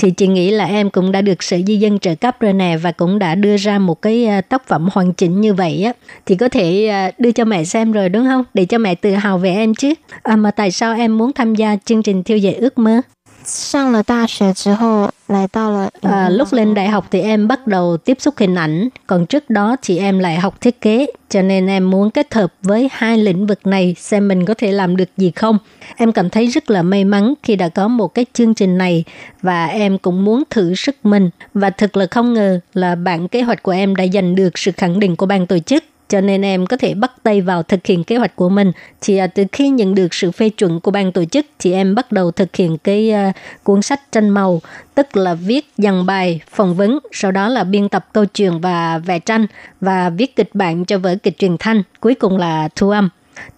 [0.00, 2.76] thì chị nghĩ là em cũng đã được Sở Di dân trợ cấp rồi nè
[2.76, 5.92] và cũng đã đưa ra một cái à, tác phẩm hoàn chỉnh như vậy á
[6.26, 8.44] thì có thể à, đưa cho mẹ xem rồi đúng không?
[8.54, 9.94] Để cho mẹ tự hào về em chứ.
[10.22, 13.00] À, mà tại sao em muốn tham gia chương trình thiêu dệt ước mơ?
[13.49, 19.25] 上了大学之后，来到了 À, lúc lên đại học thì em bắt đầu tiếp xúc hình ảnh, còn
[19.25, 22.89] trước đó thì em lại học thiết kế, cho nên em muốn kết hợp với
[22.91, 25.57] hai lĩnh vực này xem mình có thể làm được gì không.
[25.95, 29.03] Em cảm thấy rất là may mắn khi đã có một cái chương trình này
[29.41, 33.41] và em cũng muốn thử sức mình và thật là không ngờ là bản kế
[33.41, 35.83] hoạch của em đã giành được sự khẳng định của ban tổ chức.
[36.10, 38.72] cho nên em có thể bắt tay vào thực hiện kế hoạch của mình.
[39.00, 41.94] Thì à, từ khi nhận được sự phê chuẩn của ban tổ chức thì em
[41.94, 44.60] bắt đầu thực hiện cái uh, cuốn sách tranh màu,
[44.94, 48.98] tức là viết dàn bài, phỏng vấn, sau đó là biên tập câu chuyện và
[48.98, 49.46] vẽ tranh
[49.80, 53.08] và viết kịch bản cho vở kịch truyền thanh, cuối cùng là thu âm.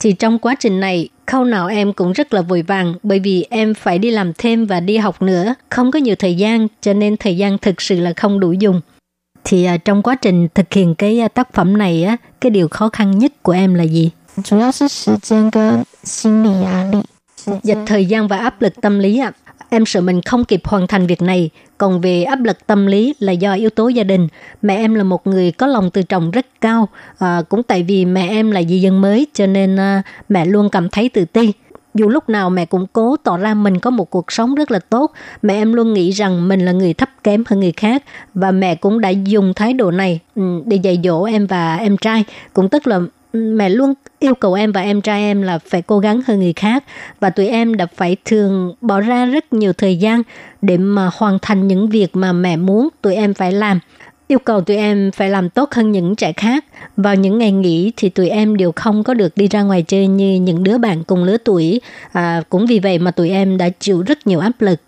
[0.00, 3.46] Thì trong quá trình này, khâu nào em cũng rất là vội vàng bởi vì
[3.50, 6.92] em phải đi làm thêm và đi học nữa, không có nhiều thời gian cho
[6.92, 8.80] nên thời gian thực sự là không đủ dùng
[9.44, 12.68] thì à, trong quá trình thực hiện cái à, tác phẩm này á cái điều
[12.68, 14.10] khó khăn nhất của em là gì?
[17.62, 19.32] Dịch thời gian và áp lực tâm lý ạ.
[19.44, 19.52] À.
[19.68, 23.14] Em sợ mình không kịp hoàn thành việc này, còn về áp lực tâm lý
[23.18, 24.28] là do yếu tố gia đình.
[24.62, 26.88] Mẹ em là một người có lòng tự trọng rất cao,
[27.18, 30.68] à, cũng tại vì mẹ em là di dân mới cho nên à, mẹ luôn
[30.70, 31.52] cảm thấy tự ti.
[31.94, 34.78] Dù lúc nào mẹ cũng cố tỏ ra mình có một cuộc sống rất là
[34.78, 35.12] tốt,
[35.42, 38.02] mẹ em luôn nghĩ rằng mình là người thấp kém hơn người khác.
[38.34, 41.96] Và mẹ cũng đã dùng thái độ này ừ, để dạy dỗ em và em
[41.96, 43.00] trai, cũng tức là
[43.32, 46.40] ừ, mẹ luôn yêu cầu em và em trai em là phải cố gắng hơn
[46.40, 46.84] người khác.
[47.20, 50.22] Và tụi em đã phải thường bỏ ra rất nhiều thời gian
[50.62, 53.80] để mà hoàn thành những việc mà mẹ muốn tụi em phải làm
[54.31, 56.65] yêu cầu tụi em phải làm tốt hơn những trẻ khác
[56.97, 60.07] vào những ngày nghỉ thì tụi em đều không có được đi ra ngoài chơi
[60.07, 61.81] như những đứa bạn cùng lứa tuổi
[62.11, 64.79] à, cũng vì vậy mà tụi em đã chịu rất nhiều áp lực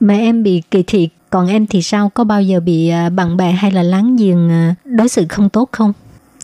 [0.00, 3.36] mẹ em bị kỳ thị còn em thì sao có bao giờ bị à, bạn
[3.36, 5.92] bè hay là láng giềng à, đối xử không tốt không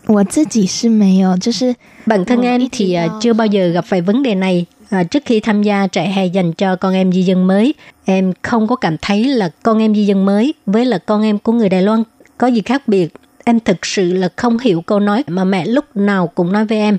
[0.06, 1.74] 我自己是没有，就是
[2.06, 4.66] Bản thân em thì à, chưa bao giờ gặp phải vấn đề này.
[4.90, 8.32] À, trước khi tham gia trại hè dành cho con em di dân mới, em
[8.42, 11.52] không có cảm thấy là con em di dân mới với là con em của
[11.52, 12.02] người Đài Loan
[12.37, 13.13] có gì khác biệt.
[13.45, 16.77] Em thực sự là không hiểu câu nói mà mẹ lúc nào cũng nói với
[16.77, 16.97] em.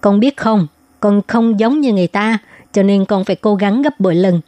[0.00, 0.66] Con biết không,
[1.00, 2.38] con không giống như người ta,
[2.72, 4.40] cho nên con phải cố gắng gấp bội lần.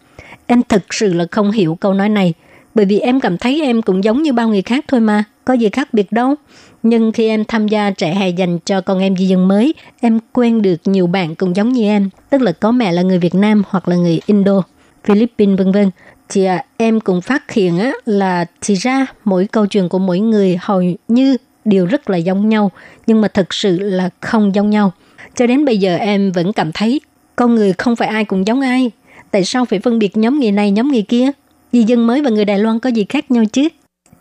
[0.47, 2.35] Em thực sự là không hiểu câu nói này,
[2.74, 5.55] bởi vì em cảm thấy em cũng giống như bao người khác thôi mà, có
[5.55, 6.35] gì khác biệt đâu.
[6.82, 10.18] Nhưng khi em tham gia trại hè dành cho con em di dân mới, em
[10.32, 13.35] quen được nhiều bạn cũng giống như em, tức là có mẹ là người Việt
[13.35, 14.62] Nam hoặc là người Indo,
[15.05, 15.91] Philippines vân vân.
[16.29, 20.20] Thì à, em cũng phát hiện á, là thì ra mỗi câu chuyện của mỗi
[20.20, 22.70] người hầu như đều rất là giống nhau,
[23.07, 24.93] nhưng mà thực sự là không giống nhau.
[25.35, 27.01] Cho đến bây giờ em vẫn cảm thấy
[27.37, 28.91] con người không phải ai cũng giống ai.
[29.31, 31.31] Tại sao phải phân biệt nhóm người này, nhóm người kia?
[31.72, 33.68] Vì dân mới và người Đài Loan có gì khác nhau chứ?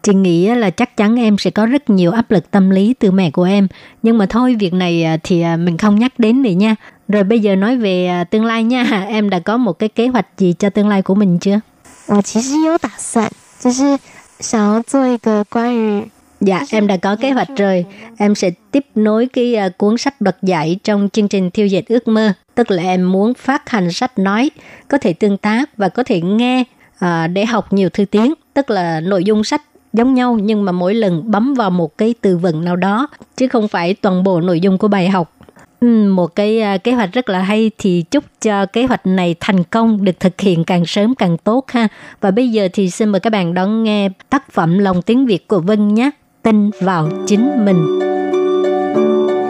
[0.04, 3.12] Chị nghĩ là chắc chắn em sẽ có rất nhiều áp lực tâm lý từ
[3.12, 3.68] mẹ của em.
[4.04, 6.76] Nhưng mà thôi, việc này à, thì à, mình không nhắc đến nữa nha.
[7.08, 9.06] Rồi bây giờ nói về à, tương lai nha.
[9.10, 11.60] Em đã có một cái kế hoạch gì cho tương lai của mình chưa?
[12.07, 13.99] 我其实有打算，就是
[14.41, 17.85] 想要做一个关于 Dạ, em đã có kế hoạch rồi.
[18.19, 21.89] Em sẽ tiếp nối cái à, cuốn sách đoạt giải trong chương trình Thiêu dệt
[21.89, 22.33] ước mơ.
[22.55, 24.51] Tức là em muốn phát hành sách nói,
[24.89, 26.65] có thể tương tác và có thể nghe
[26.99, 28.35] à, để học nhiều thư tiếng.
[28.55, 32.15] Tức là nội dung sách giống nhau nhưng mà mỗi lần bấm vào một cái
[32.21, 35.33] từ vựng nào đó chứ không phải toàn bộ nội dung của bài học.
[35.84, 39.36] Ừ, một cái uh, kế hoạch rất là hay thì chúc cho kế hoạch này
[39.40, 41.88] thành công được thực hiện càng sớm càng tốt ha.
[42.22, 45.48] Và bây giờ thì xin mời các bạn đón nghe tác phẩm Lòng tiếng Việt
[45.48, 46.10] của Vân nhé.
[46.42, 48.00] Tin vào chính mình.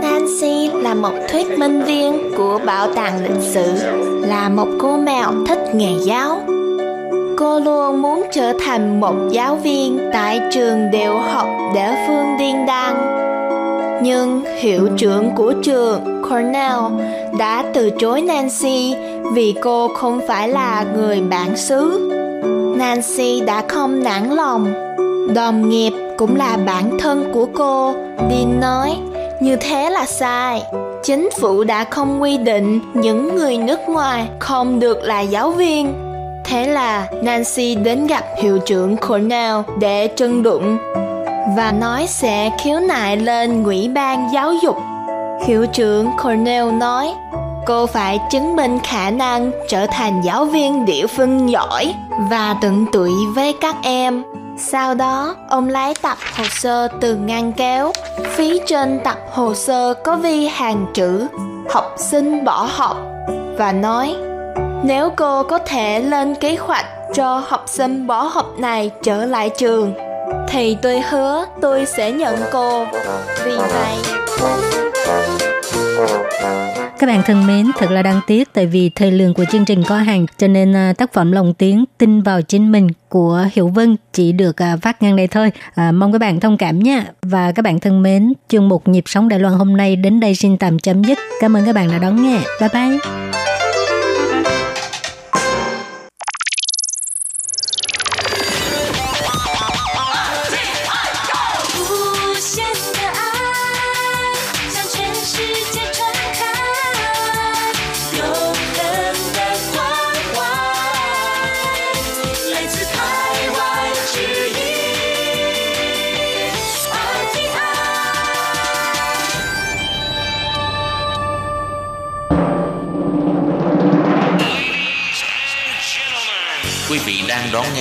[0.01, 3.73] Nancy là một thuyết minh viên của bảo tàng lịch sử,
[4.21, 6.41] là một cô mèo thích nghề giáo.
[7.37, 12.65] Cô luôn muốn trở thành một giáo viên tại trường tiểu học địa Phương Điên
[12.65, 12.95] Đan.
[14.03, 16.79] Nhưng hiệu trưởng của trường Cornell
[17.39, 18.95] đã từ chối Nancy
[19.33, 22.09] vì cô không phải là người bản xứ.
[22.77, 24.73] Nancy đã không nản lòng.
[25.35, 28.95] Đồng nghiệp cũng là bản thân của cô, Dean nói,
[29.41, 30.63] như thế là sai.
[31.03, 35.93] Chính phủ đã không quy định những người nước ngoài không được là giáo viên.
[36.45, 40.77] Thế là Nancy đến gặp hiệu trưởng Cornell để trưng đụng
[41.47, 44.77] và nói sẽ khiếu nại lên Ủy ban giáo dục.
[45.45, 47.13] Hiệu trưởng Cornell nói,
[47.65, 51.93] cô phải chứng minh khả năng trở thành giáo viên địa phương giỏi
[52.29, 54.23] và tận tụy với các em.
[54.57, 57.91] Sau đó, ông lấy tập hồ sơ từ ngăn kéo.
[58.29, 61.27] Phía trên tập hồ sơ có vi hàng chữ
[61.69, 62.97] học sinh bỏ học
[63.57, 64.15] và nói
[64.83, 69.49] nếu cô có thể lên kế hoạch cho học sinh bỏ học này trở lại
[69.57, 69.93] trường
[70.47, 72.85] thì tôi hứa tôi sẽ nhận cô.
[73.45, 73.97] Vì vậy,
[76.99, 79.83] Các bạn thân mến, thật là đáng tiếc tại vì thời lượng của chương trình
[79.83, 83.67] có hạn cho nên à, tác phẩm Lòng Tiếng tin vào chính mình của Hiểu
[83.67, 85.51] Vân chỉ được à, phát ngang đây thôi.
[85.75, 87.05] À, mong các bạn thông cảm nha.
[87.21, 90.35] Và các bạn thân mến, chương mục Nhịp sống Đài Loan hôm nay đến đây
[90.35, 91.17] xin tạm chấm dứt.
[91.39, 92.39] Cảm ơn các bạn đã đón nghe.
[92.59, 93.42] Bye bye.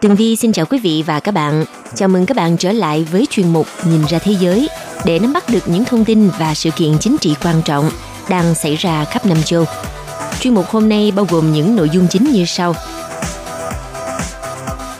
[0.00, 1.64] Tường Vi xin chào quý vị và các bạn.
[1.94, 4.68] Chào mừng các bạn trở lại với chuyên mục Nhìn ra thế giới
[5.04, 7.90] để nắm bắt được những thông tin và sự kiện chính trị quan trọng
[8.28, 9.64] đang xảy ra khắp năm châu.
[10.40, 12.74] Chuyên mục hôm nay bao gồm những nội dung chính như sau.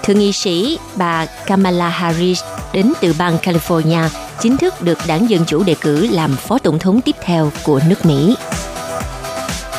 [0.03, 2.43] Thượng nghị sĩ bà Kamala Harris
[2.73, 4.09] đến từ bang California
[4.41, 7.81] chính thức được đảng Dân Chủ đề cử làm phó tổng thống tiếp theo của
[7.89, 8.37] nước Mỹ.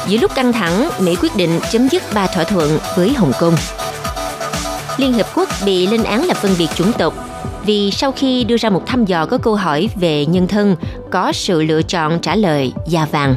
[0.07, 3.55] Giữa lúc căng thẳng, Mỹ quyết định chấm dứt ba thỏa thuận với Hồng Kông–
[4.97, 7.13] Liên Hợp Quốc bị lên án là phân biệt chủng tộc
[7.65, 10.75] vì sau khi đưa ra một thăm dò có câu hỏi về nhân thân,
[11.11, 13.35] có sự lựa chọn trả lời da vàng.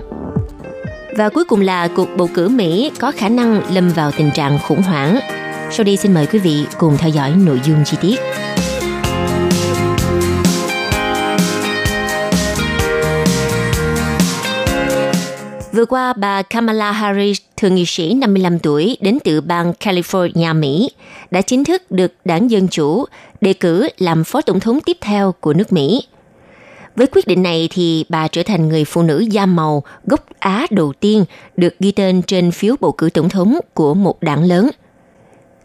[1.17, 4.59] Và cuối cùng là cuộc bầu cử Mỹ có khả năng lâm vào tình trạng
[4.69, 5.21] khủng hoảng.
[5.71, 8.21] Sau đây xin mời quý vị cùng theo dõi nội dung chi tiết.
[15.73, 20.91] Vừa qua, bà Kamala Harris, thượng nghị sĩ 55 tuổi đến từ bang California, Mỹ,
[21.31, 23.05] đã chính thức được đảng Dân Chủ
[23.41, 26.03] đề cử làm phó tổng thống tiếp theo của nước Mỹ.
[26.97, 30.67] Với quyết định này thì bà trở thành người phụ nữ da màu gốc Á
[30.71, 31.25] đầu tiên
[31.57, 34.71] được ghi tên trên phiếu bầu cử tổng thống của một đảng lớn.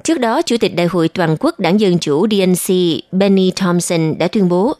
[0.04, 2.76] Trước đó, Chủ tịch Đại hội Toàn quốc Đảng Dân Chủ DNC
[3.12, 4.74] Benny Thompson đã tuyên bố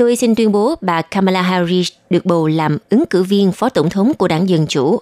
[0.00, 3.90] tôi xin tuyên bố bà Kamala Harris được bầu làm ứng cử viên phó tổng
[3.90, 5.00] thống của đảng Dân Chủ.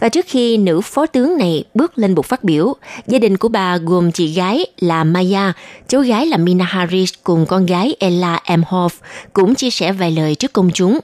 [0.00, 2.74] Và trước khi nữ phó tướng này bước lên bục phát biểu,
[3.06, 5.52] gia đình của bà gồm chị gái là Maya,
[5.88, 8.88] cháu gái là Mina Harris cùng con gái Ella Emhoff
[9.32, 10.98] cũng chia sẻ vài lời trước công chúng.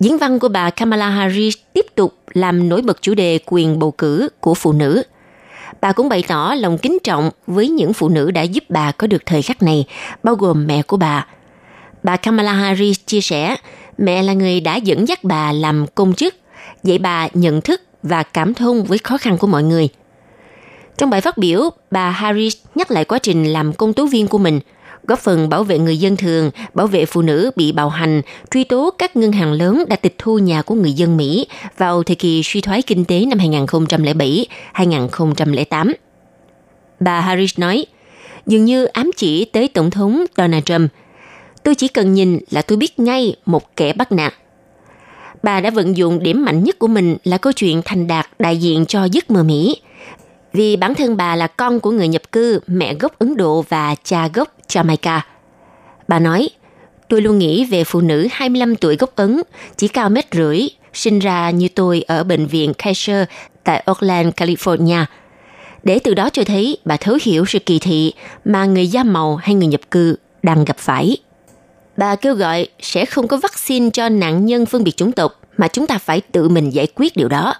[0.00, 3.90] Diễn văn của bà Kamala Harris tiếp tục làm nổi bật chủ đề quyền bầu
[3.90, 5.02] cử của phụ nữ.
[5.80, 9.06] Bà cũng bày tỏ lòng kính trọng với những phụ nữ đã giúp bà có
[9.06, 9.84] được thời khắc này,
[10.22, 11.26] bao gồm mẹ của bà–
[12.02, 13.56] Bà Kamala Harris chia sẻ,
[13.98, 16.34] mẹ là người đã dẫn dắt bà làm công chức,
[16.84, 19.88] dạy bà nhận thức và cảm thông với khó khăn của mọi người.
[20.98, 24.38] Trong bài phát biểu, bà Harris nhắc lại quá trình làm công tố viên của
[24.38, 24.60] mình,
[25.04, 28.64] góp phần bảo vệ người dân thường, bảo vệ phụ nữ bị bạo hành, truy
[28.64, 31.46] tố các ngân hàng lớn đã tịch thu nhà của người dân Mỹ
[31.78, 33.38] vào thời kỳ suy thoái kinh tế năm
[34.74, 35.92] 2007-2008.
[37.00, 37.86] Bà Harris nói,
[38.46, 40.90] dường như ám chỉ tới Tổng thống Donald Trump–
[41.64, 44.34] Tôi chỉ cần nhìn là tôi biết ngay một kẻ bắt nạt.
[45.42, 48.56] Bà đã vận dụng điểm mạnh nhất của mình là câu chuyện thành đạt đại
[48.56, 49.76] diện cho giấc mơ Mỹ.
[50.52, 53.94] Vì bản thân bà là con của người nhập cư, mẹ gốc Ấn Độ và
[54.04, 55.20] cha gốc Jamaica.
[56.08, 56.48] Bà nói,
[57.08, 59.42] tôi luôn nghĩ về phụ nữ 25 tuổi gốc Ấn,
[59.76, 63.24] chỉ cao mét rưỡi, sinh ra như tôi ở bệnh viện Kaiser
[63.64, 65.04] tại Oakland, California.
[65.82, 68.12] Để từ đó cho thấy bà thấu hiểu sự kỳ thị
[68.44, 71.16] mà người da màu hay người nhập cư đang gặp phải.
[71.96, 75.68] Bà kêu gọi sẽ không có vaccine cho nạn nhân phân biệt chủng tộc, mà
[75.68, 77.54] chúng ta phải tự mình giải quyết điều đó.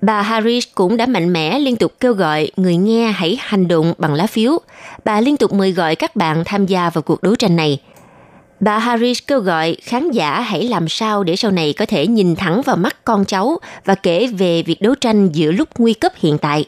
[0.00, 3.94] Bà Harris cũng đã mạnh mẽ liên tục kêu gọi người nghe hãy hành động
[3.98, 4.58] bằng lá phiếu.
[5.04, 7.80] Bà liên tục mời gọi các bạn tham gia vào cuộc đấu tranh này.
[8.60, 12.36] Bà Harris kêu gọi khán giả hãy làm sao để sau này có thể nhìn
[12.36, 16.12] thẳng vào mắt con cháu và kể về việc đấu tranh giữa lúc nguy cấp
[16.16, 16.64] hiện tại.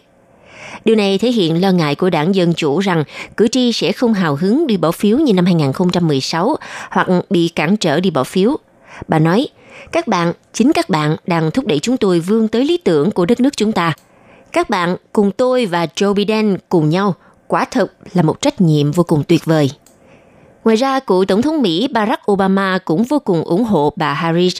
[0.84, 3.04] Điều này thể hiện lo ngại của đảng Dân Chủ rằng
[3.36, 6.56] cử tri sẽ không hào hứng đi bỏ phiếu như năm 2016
[6.90, 8.56] hoặc bị cản trở đi bỏ phiếu.
[9.08, 9.48] Bà nói,
[9.92, 13.26] các bạn, chính các bạn đang thúc đẩy chúng tôi vươn tới lý tưởng của
[13.26, 13.92] đất nước chúng ta.
[14.52, 17.14] Các bạn cùng tôi và Joe Biden cùng nhau,
[17.46, 19.70] quả thực là một trách nhiệm vô cùng tuyệt vời.
[20.64, 24.56] Ngoài ra, cựu Tổng thống Mỹ Barack Obama cũng vô cùng ủng hộ bà Harris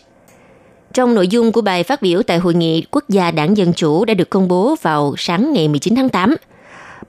[0.95, 4.05] trong nội dung của bài phát biểu tại Hội nghị Quốc gia Đảng Dân Chủ
[4.05, 6.37] đã được công bố vào sáng ngày 19 tháng 8,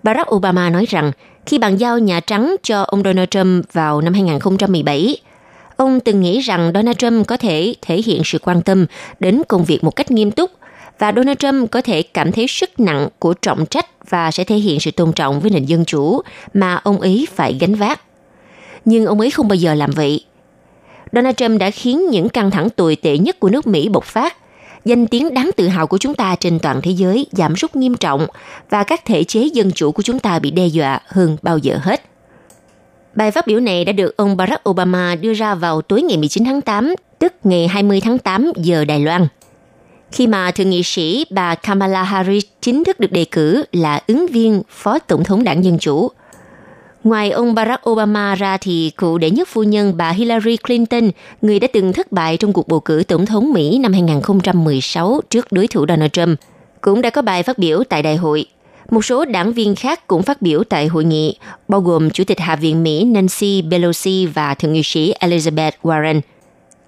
[0.04, 1.12] Barack Obama nói rằng
[1.46, 5.18] khi bàn giao Nhà Trắng cho ông Donald Trump vào năm 2017,
[5.76, 8.86] ông từng nghĩ rằng Donald Trump có thể thể hiện sự quan tâm
[9.20, 10.52] đến công việc một cách nghiêm túc
[11.00, 14.56] và Donald Trump có thể cảm thấy sức nặng của trọng trách và sẽ thể
[14.56, 16.22] hiện sự tôn trọng với nền dân chủ
[16.54, 18.02] mà ông ấy phải gánh vác.
[18.86, 20.24] Nhưng ông ấy không bao giờ làm vậy
[21.12, 24.38] Donald Trump đã khiến những căng thẳng tồi tệ nhất của nước Mỹ bộc phát.
[24.86, 27.98] Danh tiếng đáng tự hào của chúng ta trên toàn thế giới giảm sút nghiêm
[27.98, 28.28] trọng
[28.70, 31.80] và các thể chế dân chủ của chúng ta bị đe dọa hơn bao giờ
[31.82, 32.02] hết.
[33.16, 36.46] Bài phát biểu này đã được ông Barack Obama đưa ra vào tối ngày 19
[36.46, 39.28] tháng 8, tức ngày 20 tháng 8 giờ Đài Loan.
[40.12, 44.28] khi mà thượng nghị sĩ bà Kamala Harris chính thức được đề cử là ứng
[44.28, 46.12] viên phó tổng thống đảng Dân Chủ.
[47.04, 51.10] Ngoài ông Barack Obama ra thì cựu đệ nhất phu nhân bà Hillary Clinton,
[51.42, 55.52] người đã từng thất bại trong cuộc bầu cử tổng thống Mỹ năm 2016 trước
[55.52, 56.40] đối thủ Donald Trump,
[56.82, 58.46] cũng đã có bài phát biểu tại đại hội.
[58.90, 61.38] Một số đảng viên khác cũng phát biểu tại hội nghị,
[61.68, 66.22] bao gồm Chủ tịch Hạ viện Mỹ Nancy Pelosi và Thượng nghị sĩ Elizabeth Warren.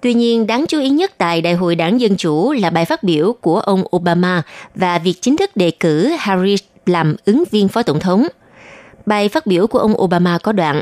[0.00, 3.02] Tuy nhiên, đáng chú ý nhất tại Đại hội đảng Dân Chủ là bài phát
[3.02, 4.42] biểu của ông Obama
[4.74, 8.26] và việc chính thức đề cử Harris làm ứng viên phó tổng thống.
[9.06, 10.80] Bài phát biểu của ông Obama có đoạn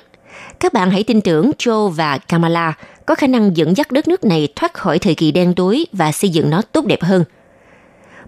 [0.61, 2.75] Các bạn hãy tin tưởng Joe và Kamala
[3.07, 6.13] có khả năng dẫn dắt đất nước này thoát khỏi thời kỳ đen tối và
[6.13, 7.25] xây dựng nó tốt đẹp hơn.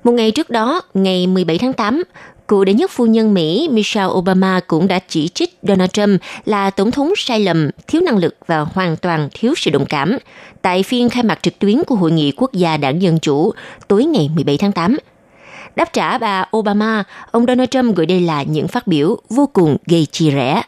[0.04, 2.02] Một ngày trước đó, ngày 17 tháng 8,
[2.48, 6.70] cựu đệ nhất phu nhân Mỹ Michelle Obama cũng đã chỉ trích Donald Trump là
[6.70, 10.18] tổng thống sai lầm, thiếu năng lực và hoàn toàn thiếu sự đồng cảm
[10.62, 13.52] tại phiên khai mạc trực tuyến của Hội nghị Quốc gia Đảng Dân Chủ
[13.88, 14.96] tối ngày 17 tháng 8.
[15.76, 19.76] Đáp trả bà Obama, ông Donald Trump gửi đây là những phát biểu vô cùng
[19.86, 20.62] gây chia rẽ.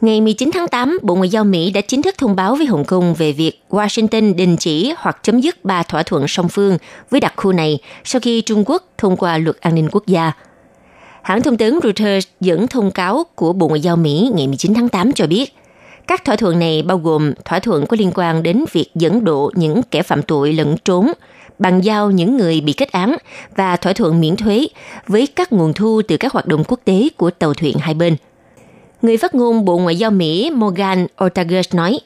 [0.00, 2.84] Ngày 19 tháng 8, Bộ Ngoại giao Mỹ đã chính thức thông báo với Hồng
[2.84, 6.78] Kông về việc Washington đình chỉ hoặc chấm dứt ba thỏa thuận song phương
[7.10, 10.32] với đặc khu này sau khi Trung Quốc thông qua luật an ninh quốc gia.
[11.22, 14.88] Hãng thông tấn Reuters dẫn thông cáo của Bộ Ngoại giao Mỹ ngày 19 tháng
[14.88, 15.54] 8 cho biết,
[16.06, 19.50] các thỏa thuận này bao gồm thỏa thuận có liên quan đến việc dẫn độ
[19.54, 21.12] những kẻ phạm tội lẫn trốn,
[21.58, 23.16] bàn giao những người bị kết án
[23.56, 24.66] và thỏa thuận miễn thuế
[25.06, 28.16] với các nguồn thu từ các hoạt động quốc tế của tàu thuyền hai bên–
[29.02, 32.00] Người phát ngôn Bộ Ngoại giao Mỹ Morgan Ortagus nói,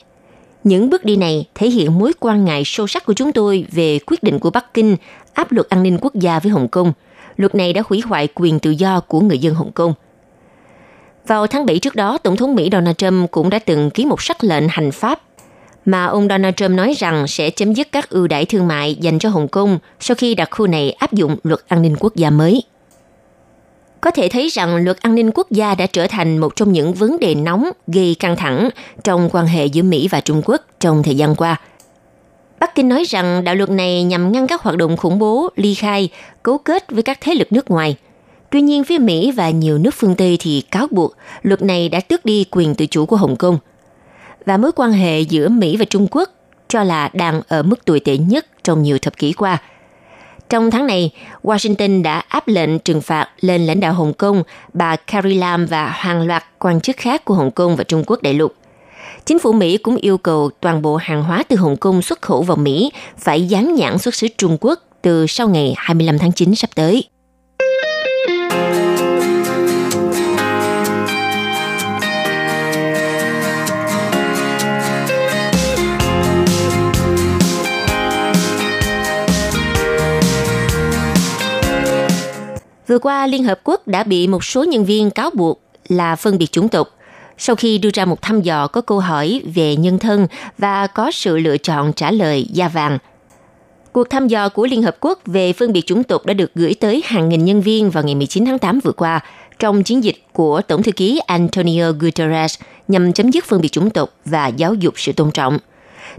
[0.64, 3.98] những bước đi này thể hiện mối quan ngại sâu sắc của chúng tôi về
[4.06, 4.96] quyết định của Bắc Kinh
[5.32, 6.92] áp luật an ninh quốc gia với Hồng Kông.
[7.36, 9.94] Luật này đã hủy hoại quyền tự do của người dân Hồng Kông.
[11.26, 14.22] Vào tháng 7 trước đó, Tổng thống Mỹ Donald Trump cũng đã từng ký một
[14.22, 15.20] sắc lệnh hành pháp
[15.86, 19.18] mà ông Donald Trump nói rằng sẽ chấm dứt các ưu đãi thương mại dành
[19.18, 22.30] cho Hồng Kông sau khi đặc khu này áp dụng luật an ninh quốc gia
[22.30, 22.62] mới.
[24.04, 26.94] Có thể thấy rằng luật an ninh quốc gia đã trở thành một trong những
[26.94, 28.70] vấn đề nóng gây căng thẳng
[29.04, 31.60] trong quan hệ giữa Mỹ và Trung Quốc trong thời gian qua.
[32.60, 35.74] Bắc Kinh nói rằng đạo luật này nhằm ngăn các hoạt động khủng bố, ly
[35.74, 36.08] khai,
[36.42, 37.96] cấu kết với các thế lực nước ngoài.
[38.50, 42.00] Tuy nhiên, phía Mỹ và nhiều nước phương Tây thì cáo buộc luật này đã
[42.00, 43.58] tước đi quyền tự chủ của Hồng Kông.
[44.46, 46.30] Và mối quan hệ giữa Mỹ và Trung Quốc
[46.68, 49.58] cho là đang ở mức tồi tệ nhất trong nhiều thập kỷ qua–
[50.48, 51.10] trong tháng này,
[51.42, 54.42] Washington đã áp lệnh trừng phạt lên lãnh đạo Hồng Kông,
[54.72, 58.22] bà Carrie Lam và hàng loạt quan chức khác của Hồng Kông và Trung Quốc
[58.22, 58.54] đại lục.
[59.26, 62.42] Chính phủ Mỹ cũng yêu cầu toàn bộ hàng hóa từ Hồng Kông xuất khẩu
[62.42, 66.54] vào Mỹ phải dán nhãn xuất xứ Trung Quốc từ sau ngày 25 tháng 9
[66.54, 67.04] sắp tới.
[82.86, 86.38] Vừa qua, Liên Hợp Quốc đã bị một số nhân viên cáo buộc là phân
[86.38, 86.88] biệt chủng tộc
[87.38, 90.26] sau khi đưa ra một thăm dò có câu hỏi về nhân thân
[90.58, 92.98] và có sự lựa chọn trả lời da vàng.
[93.92, 96.74] Cuộc thăm dò của Liên Hợp Quốc về phân biệt chủng tộc đã được gửi
[96.74, 99.20] tới hàng nghìn nhân viên vào ngày 19 tháng 8 vừa qua
[99.58, 102.58] trong chiến dịch của Tổng thư ký Antonio Guterres
[102.88, 105.58] nhằm chấm dứt phân biệt chủng tộc và giáo dục sự tôn trọng–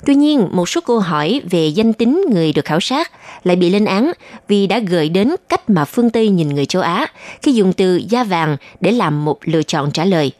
[0.05, 3.11] Tuy nhiên, một số câu hỏi về danh tính người được khảo sát
[3.43, 4.11] lại bị lên án
[4.47, 7.07] vì đã gợi đến cách mà phương Tây nhìn người châu Á
[7.41, 10.31] khi dùng từ da vàng để làm một lựa chọn trả lời.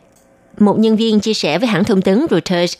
[0.60, 2.74] Một nhân viên chia sẻ với hãng thông tấn Reuters,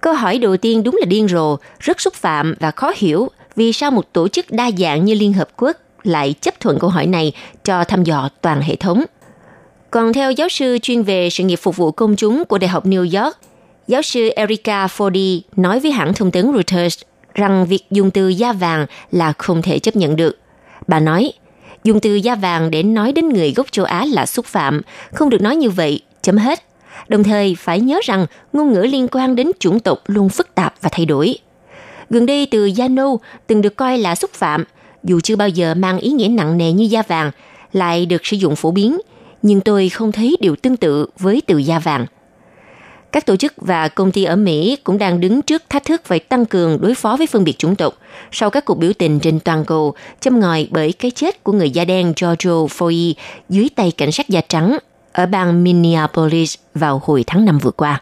[0.00, 3.72] câu hỏi đầu tiên đúng là điên rồ, rất xúc phạm và khó hiểu vì
[3.72, 7.06] sao một tổ chức đa dạng như Liên Hợp Quốc lại chấp thuận câu hỏi
[7.06, 7.32] này
[7.64, 9.04] cho thăm dò toàn hệ thống.
[9.90, 12.86] Còn theo giáo sư chuyên về sự nghiệp phục vụ công chúng của Đại học
[12.86, 13.36] New York,
[13.90, 16.98] Giáo sư Erica Fordy nói với hãng thông tấn Reuters
[17.34, 20.38] rằng việc dùng từ da vàng là không thể chấp nhận được.
[20.86, 21.32] Bà nói,
[21.84, 24.80] dùng từ da vàng để nói đến người gốc châu Á là xúc phạm,
[25.12, 26.62] không được nói như vậy, chấm hết.
[27.08, 30.74] Đồng thời phải nhớ rằng ngôn ngữ liên quan đến chủng tộc luôn phức tạp
[30.80, 31.38] và thay đổi.
[32.10, 34.64] Gần đây từ da nâu từng được coi là xúc phạm,
[35.04, 37.30] dù chưa bao giờ mang ý nghĩa nặng nề như da vàng,
[37.72, 38.98] lại được sử dụng phổ biến,
[39.42, 42.06] nhưng tôi không thấy điều tương tự với từ da vàng–
[43.12, 46.18] các tổ chức và công ty ở Mỹ cũng đang đứng trước thách thức phải
[46.18, 47.94] tăng cường đối phó với phân biệt chủng tộc
[48.32, 51.70] sau các cuộc biểu tình trên toàn cầu, châm ngòi bởi cái chết của người
[51.70, 53.14] da đen George Floyd
[53.48, 54.78] dưới tay cảnh sát da trắng
[55.12, 58.00] ở bang Minneapolis vào hồi tháng 5 vừa qua.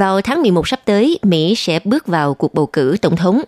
[0.00, 3.40] Vào tháng 11 sắp tới, Mỹ sẽ bước vào cuộc bầu cử tổng thống.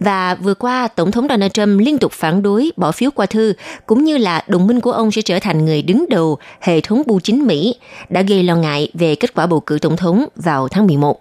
[0.00, 3.52] Và vừa qua, Tổng thống Donald Trump liên tục phản đối bỏ phiếu qua thư,
[3.86, 7.02] cũng như là đồng minh của ông sẽ trở thành người đứng đầu hệ thống
[7.06, 7.74] bưu chính Mỹ,
[8.08, 11.20] đã gây lo ngại về kết quả bầu cử tổng thống vào tháng 11.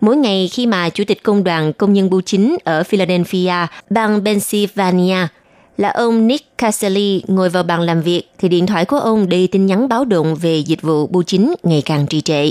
[0.00, 4.24] Mỗi ngày khi mà Chủ tịch Công đoàn Công nhân Bưu chính ở Philadelphia, bang
[4.24, 5.18] Pennsylvania,
[5.78, 9.48] là ông Nick Caselli ngồi vào bàn làm việc thì điện thoại của ông đầy
[9.52, 12.50] tin nhắn báo động về dịch vụ bưu chính ngày càng trì trệ.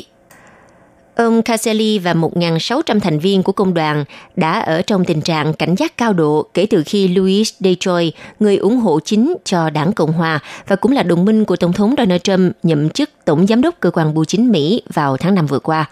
[1.15, 4.05] Ông Caselli và 1.600 thành viên của công đoàn
[4.35, 8.57] đã ở trong tình trạng cảnh giác cao độ kể từ khi Louis Detroit, người
[8.57, 11.95] ủng hộ chính cho đảng Cộng Hòa và cũng là đồng minh của Tổng thống
[11.97, 15.45] Donald Trump nhậm chức Tổng Giám đốc Cơ quan Bưu chính Mỹ vào tháng 5
[15.45, 15.85] vừa qua.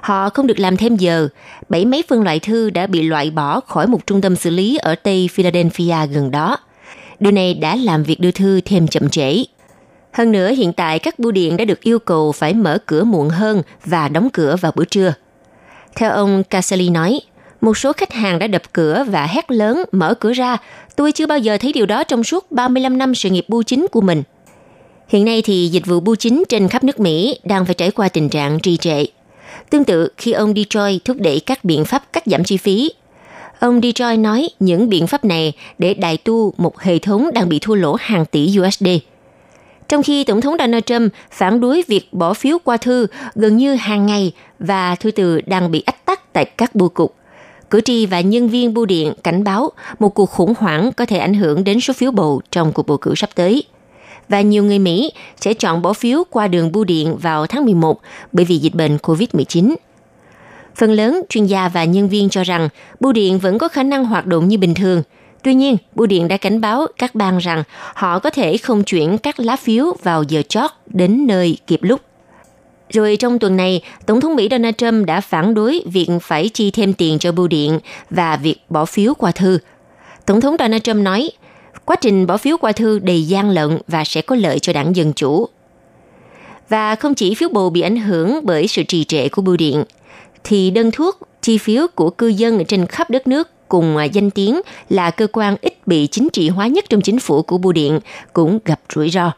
[0.00, 1.28] Họ không được làm thêm giờ.
[1.68, 4.76] Bảy mấy phân loại thư đã bị loại bỏ khỏi một trung tâm xử lý
[4.76, 6.56] ở Tây Philadelphia gần đó.
[7.20, 9.44] Điều này đã làm việc đưa thư thêm chậm trễ.
[10.12, 13.28] Hơn nữa, hiện tại các bưu điện đã được yêu cầu phải mở cửa muộn
[13.28, 15.14] hơn và đóng cửa vào bữa trưa.
[15.94, 17.20] Theo ông Caselli nói,
[17.60, 20.56] một số khách hàng đã đập cửa và hét lớn mở cửa ra.
[20.96, 23.86] Tôi chưa bao giờ thấy điều đó trong suốt 35 năm sự nghiệp bưu chính
[23.92, 24.22] của mình.
[25.08, 28.08] Hiện nay thì dịch vụ bưu chính trên khắp nước Mỹ đang phải trải qua
[28.08, 29.04] tình trạng trì trệ.
[29.70, 32.92] Tương tự khi ông Detroit thúc đẩy các biện pháp cắt giảm chi phí,
[33.58, 37.58] ông Detroit nói những biện pháp này để đại tu một hệ thống đang bị
[37.58, 38.86] thua lỗ hàng tỷ USD.
[39.92, 43.74] Trong khi Tổng thống Donald Trump phản đối việc bỏ phiếu qua thư gần như
[43.74, 47.14] hàng ngày và thư từ đang bị ách tắc tại các bưu cục.
[47.70, 51.18] Cử tri và nhân viên bưu điện cảnh báo một cuộc khủng hoảng có thể
[51.18, 53.64] ảnh hưởng đến số phiếu bầu trong cuộc bầu cử sắp tới
[54.28, 58.00] và nhiều người Mỹ sẽ chọn bỏ phiếu qua đường bưu điện vào tháng 11
[58.32, 59.74] bởi vì dịch bệnh COVID-19.
[60.74, 62.68] Phần lớn chuyên gia và nhân viên cho rằng
[63.00, 65.02] bưu điện vẫn có khả năng hoạt động như bình thường.
[65.42, 67.62] Tuy nhiên, bưu điện đã cảnh báo các bang rằng
[67.94, 72.00] họ có thể không chuyển các lá phiếu vào giờ chót đến nơi kịp lúc.
[72.90, 76.70] Rồi trong tuần này, Tổng thống Mỹ Donald Trump đã phản đối việc phải chi
[76.70, 77.78] thêm tiền cho bưu điện
[78.10, 79.58] và việc bỏ phiếu qua thư.
[80.26, 81.30] Tổng thống Donald Trump nói,
[81.84, 84.96] quá trình bỏ phiếu qua thư đầy gian lận và sẽ có lợi cho đảng
[84.96, 85.48] Dân Chủ.
[86.68, 89.84] Và không chỉ phiếu bầu bị ảnh hưởng bởi sự trì trệ của bưu điện,
[90.44, 94.30] thì đơn thuốc, chi phiếu của cư dân trên khắp đất nước cùng à, danh
[94.30, 97.72] tiếng là cơ quan ít bị chính trị hóa nhất trong chính phủ của bưu
[97.72, 98.00] điện
[98.32, 99.32] cũng gặp rủi ro.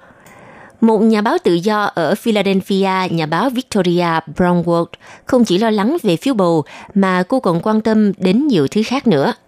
[0.80, 4.86] Một nhà báo tự do ở Philadelphia, nhà báo Victoria Brownwood,
[5.24, 6.64] không chỉ lo lắng về phiếu bầu
[6.94, 9.32] mà cô còn quan tâm đến nhiều thứ khác nữa–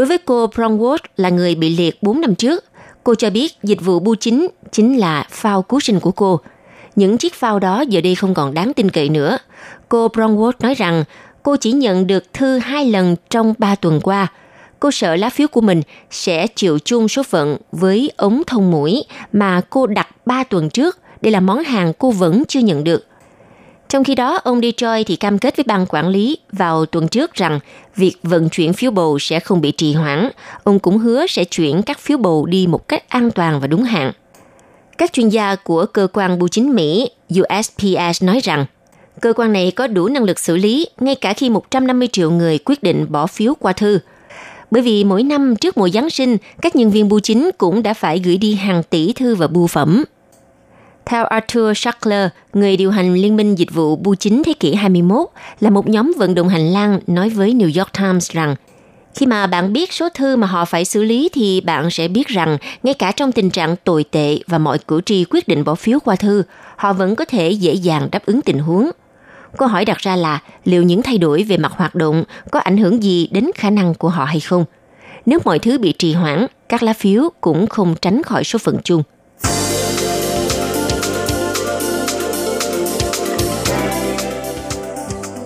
[0.00, 2.64] Đối với cô Brownwood là người bị liệt 4 năm trước,
[3.04, 6.40] cô cho biết dịch vụ bưu chính chính là phao cứu sinh của cô.
[6.96, 9.38] Những chiếc phao đó giờ đây không còn đáng tin cậy nữa.
[9.88, 11.04] Cô Brownwood nói rằng
[11.42, 14.26] cô chỉ nhận được thư hai lần trong ba tuần qua.
[14.80, 19.04] Cô sợ lá phiếu của mình sẽ chịu chung số phận với ống thông mũi
[19.32, 20.98] mà cô đặt 3 tuần trước.
[21.22, 23.06] Đây là món hàng cô vẫn chưa nhận được.
[23.88, 27.34] Trong khi đó, ông Detroit thì cam kết với ban quản lý vào tuần trước
[27.34, 27.60] rằng
[27.96, 30.30] việc vận chuyển phiếu bầu sẽ không bị trì hoãn.
[30.64, 33.82] Ông cũng hứa sẽ chuyển các phiếu bầu đi một cách an toàn và đúng
[33.82, 34.12] hạn.
[34.98, 37.10] Các chuyên gia của cơ quan bưu chính Mỹ
[37.40, 38.66] USPS nói rằng
[39.20, 42.58] cơ quan này có đủ năng lực xử lý ngay cả khi 150 triệu người
[42.58, 43.98] quyết định bỏ phiếu qua thư.
[44.70, 47.94] Bởi vì mỗi năm trước mùa Giáng sinh, các nhân viên bưu chính cũng đã
[47.94, 50.04] phải gửi đi hàng tỷ thư và bưu phẩm
[51.10, 55.26] theo Arthur Schackler, người điều hành Liên minh Dịch vụ Bưu chính thế kỷ 21,
[55.60, 58.56] là một nhóm vận động hành lang nói với New York Times rằng
[59.14, 62.28] khi mà bạn biết số thư mà họ phải xử lý thì bạn sẽ biết
[62.28, 65.74] rằng ngay cả trong tình trạng tồi tệ và mọi cử tri quyết định bỏ
[65.74, 66.42] phiếu qua thư,
[66.76, 68.90] họ vẫn có thể dễ dàng đáp ứng tình huống.
[69.56, 72.76] Câu hỏi đặt ra là liệu những thay đổi về mặt hoạt động có ảnh
[72.76, 74.64] hưởng gì đến khả năng của họ hay không?
[75.26, 78.76] Nếu mọi thứ bị trì hoãn, các lá phiếu cũng không tránh khỏi số phận
[78.84, 79.02] chung.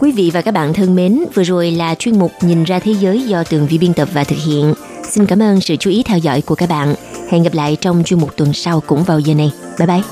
[0.01, 2.93] Quý vị và các bạn thân mến, vừa rồi là chuyên mục Nhìn ra thế
[2.93, 4.75] giới do Tường Vi biên tập và thực hiện.
[5.11, 6.95] Xin cảm ơn sự chú ý theo dõi của các bạn.
[7.31, 9.53] Hẹn gặp lại trong chuyên mục tuần sau cũng vào giờ này.
[9.79, 10.03] Bye bye!